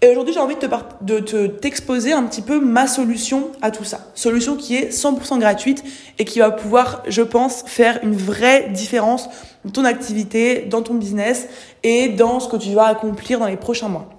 Et 0.00 0.08
aujourd'hui, 0.08 0.34
j'ai 0.34 0.40
envie 0.40 0.56
de 0.56 0.60
te, 0.60 0.66
de 1.02 1.18
te 1.18 1.46
t'exposer 1.46 2.12
un 2.12 2.22
petit 2.24 2.42
peu 2.42 2.60
ma 2.60 2.86
solution 2.86 3.50
à 3.62 3.70
tout 3.70 3.84
ça. 3.84 4.00
Solution 4.14 4.56
qui 4.56 4.76
est 4.76 4.90
100% 4.90 5.38
gratuite 5.38 5.84
et 6.18 6.24
qui 6.24 6.38
va 6.38 6.50
pouvoir, 6.50 7.02
je 7.08 7.22
pense, 7.22 7.62
faire 7.66 8.00
une 8.02 8.16
vraie 8.16 8.70
différence 8.70 9.28
dans 9.64 9.70
ton 9.70 9.84
activité, 9.84 10.62
dans 10.62 10.82
ton 10.82 10.94
business 10.94 11.46
et 11.82 12.08
dans 12.08 12.40
ce 12.40 12.48
que 12.48 12.56
tu 12.56 12.70
vas 12.72 12.86
accomplir 12.86 13.38
dans 13.38 13.46
les 13.46 13.56
prochains 13.56 13.88
mois. 13.88 14.13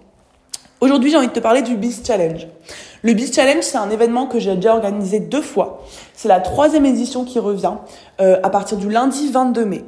Aujourd'hui, 0.81 1.09
j'ai 1.09 1.15
envie 1.15 1.27
de 1.27 1.31
te 1.31 1.39
parler 1.39 1.61
du 1.61 1.77
Beast 1.77 2.05
Challenge. 2.05 2.47
Le 3.01 3.13
Beast 3.13 3.33
Challenge, 3.33 3.63
c'est 3.63 3.77
un 3.77 3.89
événement 3.89 4.27
que 4.27 4.39
j'ai 4.39 4.55
déjà 4.55 4.73
organisé 4.73 5.21
deux 5.21 5.41
fois. 5.41 5.85
C'est 6.13 6.27
la 6.27 6.41
troisième 6.41 6.85
édition 6.85 7.23
qui 7.23 7.39
revient 7.39 7.75
euh, 8.19 8.39
à 8.43 8.49
partir 8.49 8.77
du 8.77 8.89
lundi 8.89 9.31
22 9.31 9.63
mai. 9.63 9.85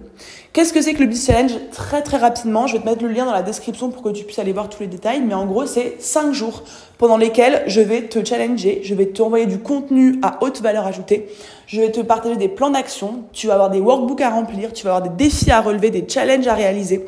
Qu'est-ce 0.53 0.71
que 0.71 0.81
c'est 0.81 0.93
que 0.93 1.01
le 1.01 1.07
Beast 1.07 1.27
Challenge? 1.27 1.51
Très 1.73 2.01
très 2.01 2.17
rapidement, 2.17 2.67
je 2.67 2.77
vais 2.77 2.79
te 2.79 2.85
mettre 2.85 3.03
le 3.03 3.09
lien 3.09 3.25
dans 3.25 3.33
la 3.33 3.41
description 3.41 3.89
pour 3.89 4.01
que 4.01 4.09
tu 4.09 4.23
puisses 4.23 4.39
aller 4.39 4.53
voir 4.53 4.69
tous 4.69 4.79
les 4.79 4.87
détails. 4.87 5.21
Mais 5.21 5.33
en 5.33 5.45
gros, 5.45 5.65
c'est 5.65 5.97
cinq 5.99 6.31
jours 6.33 6.63
pendant 6.97 7.17
lesquels 7.17 7.63
je 7.67 7.81
vais 7.81 8.03
te 8.03 8.23
challenger, 8.23 8.79
je 8.83 8.95
vais 8.95 9.07
t'envoyer 9.07 9.45
du 9.45 9.59
contenu 9.59 10.19
à 10.21 10.39
haute 10.41 10.61
valeur 10.61 10.87
ajoutée, 10.87 11.27
je 11.67 11.81
vais 11.81 11.91
te 11.91 11.99
partager 11.99 12.37
des 12.37 12.47
plans 12.47 12.69
d'action, 12.69 13.23
tu 13.33 13.47
vas 13.47 13.55
avoir 13.55 13.69
des 13.69 13.81
workbooks 13.81 14.21
à 14.21 14.29
remplir, 14.29 14.71
tu 14.71 14.85
vas 14.85 14.95
avoir 14.95 15.09
des 15.09 15.25
défis 15.25 15.51
à 15.51 15.59
relever, 15.59 15.89
des 15.89 16.05
challenges 16.07 16.47
à 16.47 16.53
réaliser 16.53 17.05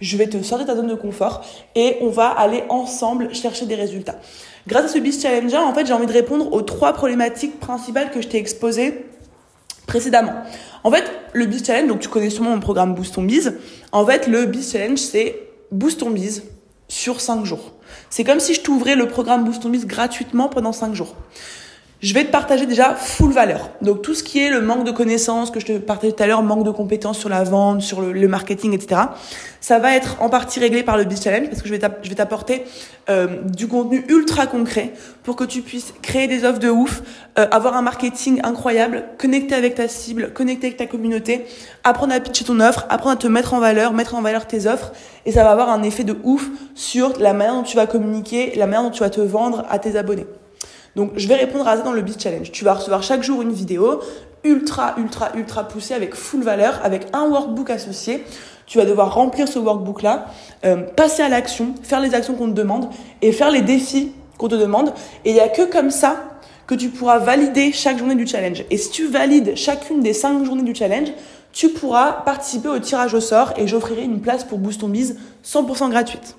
je 0.00 0.16
vais 0.16 0.26
te 0.26 0.42
sortir 0.42 0.66
de 0.66 0.72
ta 0.72 0.76
zone 0.76 0.88
de 0.88 0.94
confort 0.94 1.44
et 1.74 1.96
on 2.00 2.08
va 2.08 2.28
aller 2.28 2.64
ensemble 2.68 3.34
chercher 3.34 3.66
des 3.66 3.74
résultats. 3.74 4.16
Grâce 4.66 4.84
à 4.84 4.88
ce 4.88 4.98
Beast 4.98 5.22
Challenger, 5.22 5.56
en 5.56 5.74
fait, 5.74 5.86
j'ai 5.86 5.92
envie 5.92 6.06
de 6.06 6.12
répondre 6.12 6.52
aux 6.52 6.62
trois 6.62 6.92
problématiques 6.92 7.60
principales 7.60 8.10
que 8.10 8.20
je 8.20 8.28
t'ai 8.28 8.38
exposées 8.38 9.06
précédemment. 9.86 10.34
En 10.84 10.90
fait, 10.90 11.04
le 11.32 11.46
Beast 11.46 11.66
Challenge, 11.66 11.88
donc 11.88 12.00
tu 12.00 12.08
connais 12.08 12.30
sûrement 12.30 12.50
mon 12.50 12.60
programme 12.60 12.94
Boost 12.94 13.14
ton 13.14 13.22
Biz. 13.22 13.54
En 13.92 14.06
fait, 14.06 14.26
le 14.26 14.46
Beast 14.46 14.72
Challenge, 14.72 14.98
c'est 14.98 15.38
Boost 15.72 16.00
ton 16.00 16.10
Biz 16.10 16.44
sur 16.88 17.20
5 17.20 17.44
jours. 17.44 17.72
C'est 18.08 18.24
comme 18.24 18.40
si 18.40 18.54
je 18.54 18.60
t'ouvrais 18.60 18.96
le 18.96 19.08
programme 19.08 19.44
Boost 19.44 19.62
ton 19.62 19.68
Biz 19.68 19.86
gratuitement 19.86 20.48
pendant 20.48 20.72
5 20.72 20.94
jours 20.94 21.14
je 22.02 22.14
vais 22.14 22.24
te 22.24 22.30
partager 22.30 22.64
déjà 22.64 22.94
full 22.94 23.30
valeur. 23.30 23.70
Donc 23.82 24.00
tout 24.00 24.14
ce 24.14 24.22
qui 24.22 24.38
est 24.42 24.48
le 24.48 24.62
manque 24.62 24.84
de 24.84 24.90
connaissances 24.90 25.50
que 25.50 25.60
je 25.60 25.66
te 25.66 25.78
partageais 25.78 26.12
tout 26.12 26.22
à 26.22 26.26
l'heure, 26.26 26.42
manque 26.42 26.64
de 26.64 26.70
compétences 26.70 27.18
sur 27.18 27.28
la 27.28 27.44
vente, 27.44 27.82
sur 27.82 28.00
le, 28.00 28.28
marketing, 28.28 28.72
etc. 28.72 29.02
Ça 29.60 29.78
va 29.78 29.94
être 29.94 30.16
en 30.22 30.30
partie 30.30 30.60
réglé 30.60 30.82
par 30.82 30.96
le 30.96 31.04
Biz 31.04 31.22
Challenge 31.22 31.48
parce 31.48 31.60
que 31.60 31.68
je 31.68 31.74
vais 31.74 32.14
t'apporter 32.14 32.64
euh, 33.10 33.42
du 33.44 33.68
contenu 33.68 34.04
ultra 34.08 34.46
concret 34.46 34.94
pour 35.24 35.36
que 35.36 35.44
tu 35.44 35.60
puisses 35.60 35.92
créer 36.00 36.26
des 36.26 36.44
offres 36.44 36.58
de 36.58 36.70
ouf, 36.70 37.02
euh, 37.38 37.46
avoir 37.50 37.76
un 37.76 37.82
marketing 37.82 38.40
incroyable, 38.44 39.04
connecter 39.18 39.54
avec 39.54 39.74
ta 39.74 39.86
cible, 39.86 40.32
connecter 40.32 40.68
avec 40.68 40.78
ta 40.78 40.86
communauté, 40.86 41.44
apprendre 41.84 42.14
à 42.14 42.20
pitcher 42.20 42.44
ton 42.44 42.60
offre, 42.60 42.86
apprendre 42.88 43.16
à 43.16 43.18
te 43.18 43.26
mettre 43.26 43.52
en 43.52 43.60
valeur, 43.60 43.92
mettre 43.92 44.14
en 44.14 44.22
valeur 44.22 44.46
tes 44.46 44.66
offres 44.66 44.92
et 45.26 45.32
ça 45.32 45.44
va 45.44 45.50
avoir 45.50 45.68
un 45.68 45.82
effet 45.82 46.04
de 46.04 46.16
ouf 46.24 46.48
sur 46.74 47.18
la 47.18 47.34
manière 47.34 47.54
dont 47.54 47.62
tu 47.62 47.76
vas 47.76 47.86
communiquer, 47.86 48.54
la 48.56 48.66
manière 48.66 48.84
dont 48.84 48.90
tu 48.90 49.00
vas 49.00 49.10
te 49.10 49.20
vendre 49.20 49.66
à 49.68 49.78
tes 49.78 49.96
abonnés. 49.96 50.26
Donc, 50.96 51.12
je 51.16 51.28
vais 51.28 51.36
répondre 51.36 51.66
à 51.68 51.76
ça 51.76 51.82
dans 51.82 51.92
le 51.92 52.02
Beast 52.02 52.22
Challenge. 52.22 52.50
Tu 52.50 52.64
vas 52.64 52.74
recevoir 52.74 53.02
chaque 53.02 53.22
jour 53.22 53.42
une 53.42 53.52
vidéo 53.52 54.00
ultra, 54.44 54.94
ultra, 54.98 55.30
ultra 55.34 55.68
poussée 55.68 55.94
avec 55.94 56.14
full 56.14 56.42
valeur, 56.42 56.80
avec 56.82 57.06
un 57.12 57.28
workbook 57.28 57.70
associé. 57.70 58.24
Tu 58.66 58.78
vas 58.78 58.84
devoir 58.84 59.14
remplir 59.14 59.48
ce 59.48 59.58
workbook-là, 59.58 60.26
euh, 60.64 60.76
passer 60.76 61.22
à 61.22 61.28
l'action, 61.28 61.74
faire 61.82 62.00
les 62.00 62.14
actions 62.14 62.34
qu'on 62.34 62.48
te 62.48 62.54
demande 62.54 62.88
et 63.20 63.32
faire 63.32 63.50
les 63.50 63.62
défis 63.62 64.12
qu'on 64.38 64.48
te 64.48 64.54
demande. 64.54 64.92
Et 65.24 65.30
il 65.30 65.34
n'y 65.34 65.40
a 65.40 65.48
que 65.48 65.62
comme 65.62 65.90
ça 65.90 66.30
que 66.66 66.74
tu 66.76 66.88
pourras 66.88 67.18
valider 67.18 67.72
chaque 67.72 67.98
journée 67.98 68.14
du 68.14 68.26
challenge. 68.26 68.64
Et 68.70 68.76
si 68.76 68.90
tu 68.90 69.08
valides 69.08 69.56
chacune 69.56 70.00
des 70.02 70.12
cinq 70.12 70.44
journées 70.44 70.62
du 70.62 70.74
challenge, 70.74 71.08
tu 71.52 71.70
pourras 71.70 72.12
participer 72.12 72.68
au 72.68 72.78
tirage 72.78 73.12
au 73.12 73.20
sort 73.20 73.52
et 73.56 73.66
j'offrirai 73.66 74.04
une 74.04 74.20
place 74.20 74.44
pour 74.44 74.58
Boost 74.58 74.80
ton 74.80 74.88
Biz 74.88 75.18
100% 75.44 75.90
gratuite. 75.90 76.36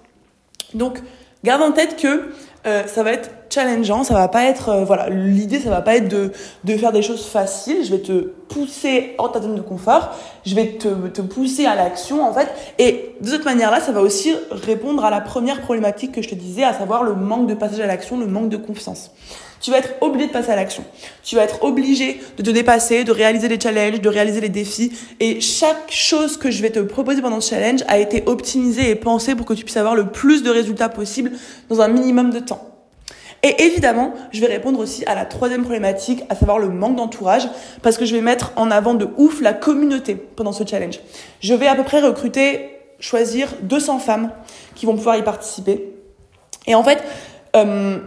Donc, 0.74 1.00
garde 1.44 1.62
en 1.62 1.74
tête 1.74 1.98
que 1.98 2.32
euh, 2.66 2.86
ça 2.86 3.04
va 3.04 3.12
être 3.12 3.32
challengeant, 3.50 4.04
ça 4.04 4.14
va 4.14 4.28
pas 4.28 4.46
être 4.46 4.70
euh, 4.70 4.84
voilà, 4.86 5.10
l'idée 5.10 5.60
ça 5.60 5.70
va 5.70 5.82
pas 5.82 5.96
être 5.96 6.08
de 6.08 6.32
de 6.64 6.78
faire 6.78 6.92
des 6.92 7.02
choses 7.02 7.26
faciles, 7.26 7.84
je 7.84 7.92
vais 7.92 8.02
te 8.02 8.20
pousser 8.50 9.16
hors 9.18 9.32
ta 9.32 9.42
zone 9.42 9.56
de 9.56 9.62
confort, 9.62 10.12
je 10.46 10.54
vais 10.54 10.78
te 10.78 11.08
te 11.08 11.22
pousser 11.22 11.66
à 11.66 11.76
l'action 11.76 12.24
en 12.24 12.34
fait. 12.34 12.48
Et 12.78 13.16
de 13.20 13.28
cette 13.28 13.46
manière-là, 13.46 13.80
ça 13.80 13.92
va 13.92 14.02
aussi 14.02 14.34
répondre 14.52 15.04
à 15.04 15.10
la 15.10 15.22
première 15.22 15.62
problématique 15.62 16.12
que 16.12 16.22
je 16.22 16.30
te 16.30 16.36
disais 16.36 16.64
à 16.64 16.74
savoir 16.74 17.04
le 17.04 17.16
manque 17.16 17.48
de 17.48 17.56
passage 17.56 17.80
à 17.80 17.88
l'action, 17.88 18.20
le 18.20 18.28
manque 18.28 18.50
de 18.50 18.58
confiance. 18.58 19.12
Tu 19.62 19.72
vas 19.72 19.78
être 19.78 19.94
obligé 20.02 20.28
de 20.28 20.32
passer 20.32 20.52
à 20.52 20.56
l'action. 20.56 20.84
Tu 21.24 21.36
vas 21.36 21.44
être 21.44 21.64
obligé 21.64 22.20
de 22.38 22.44
te 22.44 22.50
dépasser, 22.50 23.04
de 23.04 23.12
réaliser 23.12 23.48
les 23.48 23.60
challenges, 23.60 24.02
de 24.02 24.10
réaliser 24.10 24.42
les 24.42 24.50
défis. 24.50 24.92
Et 25.20 25.40
chaque 25.40 25.92
chose 25.92 26.38
que 26.38 26.50
je 26.50 26.62
vais 26.62 26.72
te 26.72 26.80
proposer 26.80 27.22
pendant 27.22 27.40
ce 27.40 27.52
challenge 27.52 27.82
a 27.88 28.00
été 28.00 28.24
optimisée 28.26 28.90
et 28.90 28.96
pensée 28.96 29.36
pour 29.36 29.46
que 29.46 29.54
tu 29.54 29.64
puisses 29.64 29.78
avoir 29.78 29.96
le 29.96 30.08
plus 30.08 30.42
de 30.42 30.50
résultats 30.50 30.90
possible 30.90 31.32
dans 31.70 31.82
un 31.82 31.88
minimum 31.88 32.32
de 32.32 32.40
temps. 32.40 32.68
Et 33.44 33.64
évidemment, 33.64 34.14
je 34.32 34.40
vais 34.40 34.48
répondre 34.48 34.80
aussi 34.80 35.04
à 35.06 35.16
la 35.16 35.26
troisième 35.26 35.62
problématique, 35.62 36.24
à 36.30 36.36
savoir 36.36 36.60
le 36.60 36.70
manque 36.70 36.96
d'entourage, 36.96 37.48
parce 37.82 37.98
que 37.98 38.06
je 38.06 38.16
vais 38.16 38.22
mettre 38.22 38.54
en 38.56 38.70
avant 38.70 38.94
de 38.94 39.08
ouf 39.18 39.42
la 39.42 39.54
communauté 39.54 40.16
pendant 40.16 40.52
ce 40.52 40.66
challenge. 40.66 41.00
Je 41.40 41.54
vais 41.54 41.68
à 41.68 41.76
peu 41.76 41.84
près 41.84 42.02
recruter, 42.02 42.70
choisir 43.00 43.50
200 43.64 44.00
femmes 44.00 44.32
qui 44.76 44.86
vont 44.86 44.96
pouvoir 44.96 45.18
y 45.18 45.24
participer. 45.24 45.92
Et 46.68 46.76
en 46.76 46.84
fait, 46.84 47.04
euh, 47.56 47.98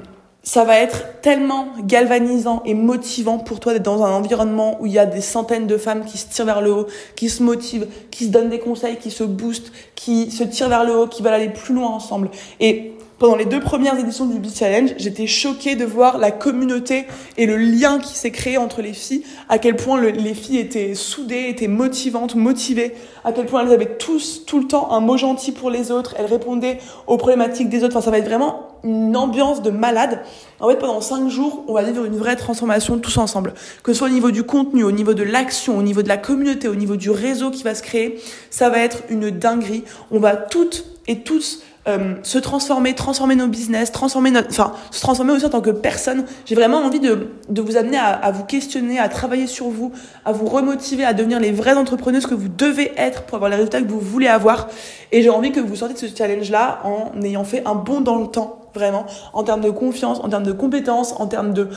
ça 0.45 0.65
va 0.65 0.79
être 0.79 1.21
tellement 1.23 1.69
galvanisant 1.81 2.63
et 2.67 2.75
motivant 2.75 3.39
pour 3.39 3.61
toi 3.61 3.73
d'être 3.73 3.83
dans 3.83 4.05
un 4.05 4.13
environnement 4.13 4.77
où 4.81 4.87
il 4.87 4.93
y 4.93 4.99
a 4.99 5.07
des 5.07 5.23
centaines 5.23 5.67
de 5.67 5.79
femmes 5.79 6.05
qui 6.05 6.19
se 6.19 6.29
tirent 6.29 6.45
vers 6.45 6.61
le 6.61 6.71
haut, 6.71 6.87
qui 7.17 7.31
se 7.31 7.43
motivent, 7.43 7.89
qui 8.11 8.27
se 8.27 8.31
donnent 8.31 8.51
des 8.51 8.59
conseils, 8.59 8.99
qui 8.99 9.11
se 9.11 9.25
boostent, 9.25 9.73
qui 9.95 10.31
se 10.31 10.45
tirent 10.45 10.69
vers 10.69 10.85
le 10.85 10.97
haut, 10.97 11.07
qui 11.07 11.23
veulent 11.23 11.33
aller 11.33 11.49
plus 11.49 11.75
loin 11.75 11.89
ensemble. 11.89 12.31
Et 12.61 12.93
pendant 13.19 13.37
les 13.37 13.47
deux 13.47 13.61
premières 13.61 13.99
éditions 13.99 14.27
du 14.27 14.39
Beat 14.39 14.55
Challenge, 14.55 14.91
j'étais 14.99 15.27
choquée 15.27 15.77
de 15.77 15.85
voir 15.87 16.19
la 16.19 16.31
communauté 16.31 17.07
et 17.39 17.47
le 17.47 17.57
lien 17.57 17.99
qui 17.99 18.15
s'est 18.15 18.33
créé 18.33 18.59
entre 18.59 18.83
les 18.83 18.93
filles, 18.93 19.23
à 19.49 19.59
quel 19.59 19.77
point 19.77 19.99
les 19.99 20.35
filles 20.35 20.59
étaient 20.59 20.95
soudées, 20.95 21.47
étaient 21.49 21.69
motivantes, 21.69 22.35
motivées, 22.35 22.93
à 23.25 23.33
quel 23.33 23.47
point 23.47 23.65
elles 23.65 23.73
avaient 23.73 23.97
tous, 23.97 24.43
tout 24.45 24.59
le 24.59 24.67
temps, 24.67 24.93
un 24.93 25.01
mot 25.01 25.17
gentil 25.17 25.53
pour 25.53 25.71
les 25.71 25.91
autres, 25.91 26.15
elles 26.19 26.27
répondaient 26.27 26.79
aux 27.07 27.17
problématiques 27.17 27.71
des 27.71 27.83
autres. 27.83 27.97
Enfin, 27.97 28.05
ça 28.05 28.11
va 28.11 28.19
être 28.19 28.29
vraiment 28.29 28.64
une 28.85 29.17
ambiance 29.17 29.63
de 29.63 29.71
malade. 29.71 30.21
En 30.61 30.69
fait, 30.69 30.77
pendant 30.77 31.01
cinq 31.01 31.29
jours, 31.29 31.65
on 31.69 31.75
va 31.75 31.83
vivre 31.83 32.05
une 32.05 32.17
vraie 32.17 32.37
transformation 32.37 32.99
tous 32.99 33.17
ensemble. 33.19 33.55
Que 33.83 33.93
ce 33.93 33.99
soit 33.99 34.09
au 34.09 34.13
niveau 34.13 34.31
du 34.31 34.45
contenu, 34.45 34.85
au 34.85 34.93
niveau 34.93 35.15
de 35.15 35.23
l'action, 35.23 35.77
au 35.79 35.83
niveau 35.83 36.03
de 36.03 36.09
la 36.09 36.17
communauté, 36.17 36.69
au 36.69 36.75
niveau 36.75 36.97
du 36.97 37.11
réseau 37.11 37.51
qui 37.51 37.63
va 37.63 37.75
se 37.75 37.83
créer, 37.83 38.21
ça 38.51 38.69
va 38.71 38.79
être 38.79 39.03
une 39.09 39.31
dinguerie. 39.31 39.85
On 40.11 40.21
va 40.21 40.37
toutes 40.37 40.85
et 41.07 41.21
tous 41.21 41.63
euh, 41.87 42.15
se 42.23 42.39
transformer, 42.39 42.95
transformer 42.95 43.35
nos 43.35 43.47
business, 43.47 43.93
transformer 43.93 44.31
notre, 44.31 44.49
enfin, 44.49 44.73
se 44.91 45.03
transformer 45.03 45.33
aussi 45.33 45.45
en 45.45 45.51
tant 45.51 45.61
que 45.61 45.71
personne. 45.71 46.25
J'ai 46.47 46.55
vraiment 46.55 46.79
envie 46.79 47.01
de, 47.01 47.29
de 47.51 47.61
vous 47.61 47.77
amener 47.77 47.99
à, 47.99 48.07
à, 48.07 48.31
vous 48.31 48.45
questionner, 48.45 48.99
à 48.99 49.11
travailler 49.11 49.47
sur 49.47 49.69
vous, 49.69 49.93
à 50.25 50.33
vous 50.33 50.47
remotiver, 50.47 51.05
à 51.05 51.13
devenir 51.13 51.41
les 51.41 51.53
vraies 51.53 51.75
entrepreneuses 51.75 52.25
que 52.27 52.35
vous 52.35 52.49
devez 52.49 52.93
être 52.97 53.25
pour 53.25 53.37
avoir 53.37 53.51
les 53.51 53.57
résultats 53.57 53.83
que 53.83 53.89
vous 53.89 54.01
voulez 54.01 54.29
avoir. 54.29 54.69
Et 55.13 55.23
j'ai 55.23 55.29
envie 55.29 55.53
que 55.53 55.61
vous 55.61 55.77
sortiez 55.77 55.95
de 55.95 56.11
ce 56.11 56.17
challenge-là 56.17 56.81
en 56.85 57.21
ayant 57.21 57.45
fait 57.45 57.63
un 57.67 57.75
bond 57.75 58.01
dans 58.01 58.17
le 58.17 58.29
temps, 58.29 58.64
vraiment, 58.75 59.07
en 59.33 59.45
termes 59.45 59.61
de 59.61 59.71
confiance, 59.71 60.21
en 60.21 60.29
termes 60.29 60.45
de 60.45 60.53
compétences, 60.53 61.15
en 61.19 61.27
termes 61.27 61.53
de 61.53 61.69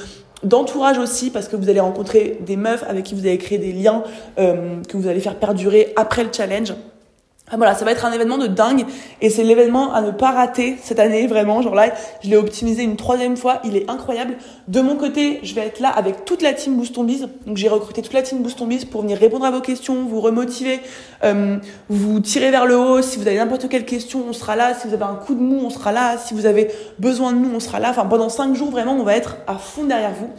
d'entourage 0.43 0.99
aussi 0.99 1.31
parce 1.31 1.47
que 1.47 1.55
vous 1.55 1.67
allez 1.67 1.79
rencontrer 1.79 2.37
des 2.45 2.57
meufs 2.57 2.83
avec 2.87 3.05
qui 3.05 3.15
vous 3.15 3.21
allez 3.21 3.39
créer 3.39 3.57
des 3.57 3.71
liens 3.71 4.03
euh, 4.37 4.83
que 4.87 4.95
vous 4.95 5.07
allez 5.07 5.19
faire 5.19 5.35
perdurer 5.35 5.93
après 5.95 6.23
le 6.23 6.29
challenge. 6.31 6.73
Ah, 7.49 7.55
voilà, 7.55 7.75
ça 7.75 7.85
va 7.85 7.93
être 7.93 8.03
un 8.03 8.11
événement 8.11 8.37
de 8.37 8.47
dingue 8.47 8.83
et 9.21 9.29
c'est 9.29 9.43
l'événement 9.43 9.93
à 9.93 10.01
ne 10.01 10.11
pas 10.11 10.31
rater 10.31 10.75
cette 10.83 10.99
année 10.99 11.27
vraiment. 11.27 11.61
Genre 11.61 11.75
là, 11.75 11.93
je 12.21 12.29
l'ai 12.29 12.35
optimisé 12.35 12.83
une 12.83 12.97
troisième 12.97 13.37
fois, 13.37 13.61
il 13.63 13.77
est 13.77 13.89
incroyable. 13.89 14.35
De 14.67 14.81
mon 14.81 14.97
côté, 14.97 15.39
je 15.43 15.55
vais 15.55 15.61
être 15.61 15.79
là 15.79 15.87
avec 15.87 16.25
toute 16.25 16.41
la 16.41 16.51
team 16.51 16.75
Boost. 16.75 16.93
Donc 16.93 17.07
j'ai 17.55 17.69
recruté 17.69 18.01
toute 18.01 18.11
la 18.11 18.21
team 18.21 18.39
Boost 18.43 18.59
pour 18.89 19.01
venir 19.01 19.17
répondre 19.17 19.45
à 19.45 19.51
vos 19.51 19.61
questions, 19.61 20.03
vous 20.03 20.19
remotiver, 20.19 20.81
euh, 21.23 21.55
vous 21.87 22.19
tirer 22.19 22.51
vers 22.51 22.65
le 22.65 22.77
haut. 22.77 23.01
Si 23.01 23.17
vous 23.17 23.25
avez 23.25 23.37
n'importe 23.37 23.69
quelle 23.69 23.85
question, 23.85 24.25
on 24.27 24.33
sera 24.33 24.57
là. 24.57 24.73
Si 24.73 24.85
vous 24.85 24.93
avez 24.93 25.05
un 25.05 25.15
coup 25.15 25.33
de 25.33 25.41
mou, 25.41 25.61
on 25.63 25.69
sera 25.69 25.93
là. 25.93 26.17
Si 26.17 26.33
vous 26.33 26.47
avez 26.47 26.69
besoin 26.99 27.31
de 27.31 27.37
nous, 27.37 27.55
on 27.55 27.61
sera 27.61 27.79
là. 27.79 27.91
Enfin, 27.91 28.05
pendant 28.05 28.27
cinq 28.27 28.55
jours, 28.55 28.71
vraiment, 28.71 28.95
on 28.95 29.03
va 29.03 29.15
être 29.15 29.37
à 29.47 29.55
fond 29.55 29.85
derrière 29.85 30.11
vous. 30.11 30.29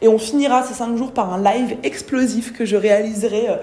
Et 0.00 0.08
on 0.08 0.18
finira 0.18 0.62
ces 0.62 0.74
cinq 0.74 0.96
jours 0.96 1.12
par 1.12 1.32
un 1.32 1.42
live 1.42 1.76
explosif 1.82 2.52
que 2.52 2.64
je 2.64 2.76
réaliserai 2.76 3.48
euh, 3.48 3.56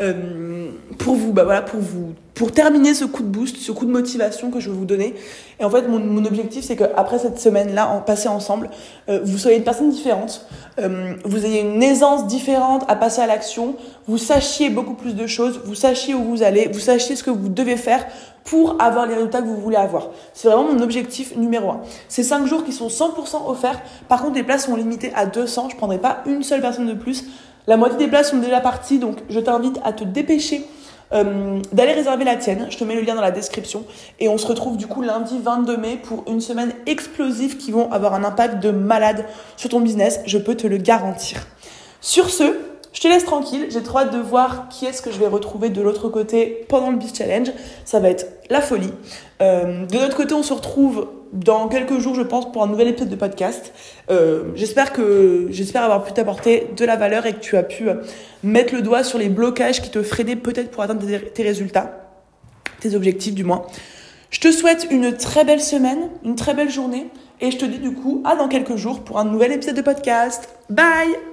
euh, 0.00 0.70
pour 0.98 1.16
vous, 1.16 1.32
bah 1.32 1.44
voilà, 1.44 1.62
pour 1.62 1.80
vous 1.80 2.14
pour 2.40 2.52
terminer 2.52 2.94
ce 2.94 3.04
coup 3.04 3.22
de 3.22 3.28
boost, 3.28 3.58
ce 3.58 3.70
coup 3.70 3.84
de 3.84 3.90
motivation 3.90 4.50
que 4.50 4.60
je 4.60 4.70
vais 4.70 4.74
vous 4.74 4.86
donner. 4.86 5.14
Et 5.60 5.64
en 5.64 5.68
fait, 5.68 5.82
mon, 5.82 6.24
objectif, 6.24 6.64
c'est 6.64 6.74
qu'après 6.74 7.18
cette 7.18 7.38
semaine-là, 7.38 7.90
en 7.90 8.00
passer 8.00 8.28
ensemble, 8.28 8.70
euh, 9.10 9.20
vous 9.22 9.36
soyez 9.36 9.58
une 9.58 9.62
personne 9.62 9.90
différente, 9.90 10.46
euh, 10.78 11.12
vous 11.26 11.44
ayez 11.44 11.60
une 11.60 11.82
aisance 11.82 12.26
différente 12.28 12.86
à 12.88 12.96
passer 12.96 13.20
à 13.20 13.26
l'action, 13.26 13.76
vous 14.08 14.16
sachiez 14.16 14.70
beaucoup 14.70 14.94
plus 14.94 15.14
de 15.14 15.26
choses, 15.26 15.60
vous 15.66 15.74
sachiez 15.74 16.14
où 16.14 16.24
vous 16.24 16.42
allez, 16.42 16.70
vous 16.72 16.80
sachiez 16.80 17.14
ce 17.14 17.22
que 17.22 17.28
vous 17.28 17.50
devez 17.50 17.76
faire 17.76 18.06
pour 18.44 18.76
avoir 18.80 19.06
les 19.06 19.14
résultats 19.14 19.40
que 19.40 19.46
vous 19.46 19.60
voulez 19.60 19.76
avoir. 19.76 20.08
C'est 20.34 20.48
vraiment 20.48 20.72
mon 20.72 20.80
objectif 20.80 21.36
numéro 21.36 21.70
un. 21.70 21.80
Ces 22.08 22.22
cinq 22.22 22.46
jours 22.46 22.64
qui 22.64 22.72
sont 22.72 22.88
100% 22.88 23.48
offerts. 23.48 23.80
Par 24.08 24.22
contre, 24.22 24.34
les 24.34 24.42
places 24.42 24.66
sont 24.66 24.76
limitées 24.76 25.12
à 25.14 25.26
200. 25.26 25.68
Je 25.70 25.76
prendrai 25.76 25.98
pas 25.98 26.22
une 26.26 26.42
seule 26.42 26.60
personne 26.60 26.86
de 26.86 26.94
plus. 26.94 27.24
La 27.66 27.76
moitié 27.76 27.98
des 27.98 28.08
places 28.08 28.30
sont 28.30 28.38
déjà 28.38 28.60
parties, 28.60 28.98
donc 28.98 29.18
je 29.28 29.38
t'invite 29.38 29.78
à 29.84 29.92
te 29.92 30.02
dépêcher 30.04 30.66
euh, 31.12 31.60
d'aller 31.72 31.92
réserver 31.92 32.24
la 32.24 32.36
tienne. 32.36 32.66
Je 32.70 32.78
te 32.78 32.84
mets 32.84 32.94
le 32.94 33.02
lien 33.02 33.14
dans 33.14 33.20
la 33.20 33.30
description. 33.30 33.84
Et 34.18 34.28
on 34.28 34.38
se 34.38 34.46
retrouve 34.46 34.76
du 34.76 34.86
coup 34.86 35.02
lundi 35.02 35.38
22 35.42 35.76
mai 35.76 35.96
pour 36.02 36.24
une 36.28 36.40
semaine 36.40 36.72
explosive 36.86 37.56
qui 37.56 37.72
vont 37.72 37.90
avoir 37.92 38.14
un 38.14 38.24
impact 38.24 38.62
de 38.62 38.70
malade 38.70 39.26
sur 39.56 39.70
ton 39.70 39.80
business. 39.80 40.20
Je 40.24 40.38
peux 40.38 40.54
te 40.54 40.66
le 40.66 40.76
garantir. 40.76 41.46
Sur 42.00 42.30
ce, 42.30 42.56
je 42.92 43.00
te 43.00 43.08
laisse 43.08 43.24
tranquille. 43.24 43.66
J'ai 43.70 43.82
trop 43.82 43.98
hâte 43.98 44.12
de 44.12 44.18
voir 44.18 44.68
qui 44.68 44.86
est-ce 44.86 45.02
que 45.02 45.10
je 45.10 45.18
vais 45.18 45.26
retrouver 45.26 45.68
de 45.68 45.80
l'autre 45.80 46.08
côté 46.08 46.64
pendant 46.68 46.90
le 46.90 46.96
Beast 46.96 47.16
Challenge. 47.16 47.50
Ça 47.84 48.00
va 48.00 48.10
être 48.10 48.26
la 48.50 48.60
folie. 48.60 48.92
Euh, 49.42 49.86
de 49.86 49.98
notre 49.98 50.16
côté, 50.16 50.34
on 50.34 50.42
se 50.42 50.52
retrouve 50.52 51.08
dans 51.32 51.68
quelques 51.68 51.98
jours, 51.98 52.14
je 52.14 52.22
pense, 52.22 52.50
pour 52.50 52.62
un 52.62 52.66
nouvel 52.66 52.88
épisode 52.88 53.08
de 53.08 53.16
podcast. 53.16 53.72
Euh, 54.10 54.44
j'espère 54.56 54.92
que 54.92 55.46
j'espère 55.50 55.84
avoir 55.84 56.02
pu 56.02 56.12
t'apporter 56.12 56.68
de 56.76 56.84
la 56.84 56.96
valeur 56.96 57.26
et 57.26 57.34
que 57.34 57.40
tu 57.40 57.56
as 57.56 57.62
pu 57.62 57.88
mettre 58.42 58.74
le 58.74 58.82
doigt 58.82 59.04
sur 59.04 59.18
les 59.18 59.28
blocages 59.28 59.80
qui 59.80 59.90
te 59.90 60.02
freinaient 60.02 60.36
peut-être 60.36 60.70
pour 60.70 60.82
atteindre 60.82 61.06
tes 61.32 61.42
résultats, 61.42 62.10
tes 62.80 62.96
objectifs 62.96 63.34
du 63.34 63.44
moins. 63.44 63.66
Je 64.30 64.40
te 64.40 64.50
souhaite 64.52 64.86
une 64.90 65.16
très 65.16 65.44
belle 65.44 65.60
semaine, 65.60 66.08
une 66.24 66.36
très 66.36 66.54
belle 66.54 66.70
journée 66.70 67.08
et 67.40 67.50
je 67.50 67.58
te 67.58 67.64
dis 67.64 67.78
du 67.78 67.94
coup 67.94 68.22
à 68.24 68.36
dans 68.36 68.48
quelques 68.48 68.76
jours 68.76 69.00
pour 69.00 69.18
un 69.18 69.24
nouvel 69.24 69.52
épisode 69.52 69.76
de 69.76 69.82
podcast. 69.82 70.48
Bye 70.68 71.29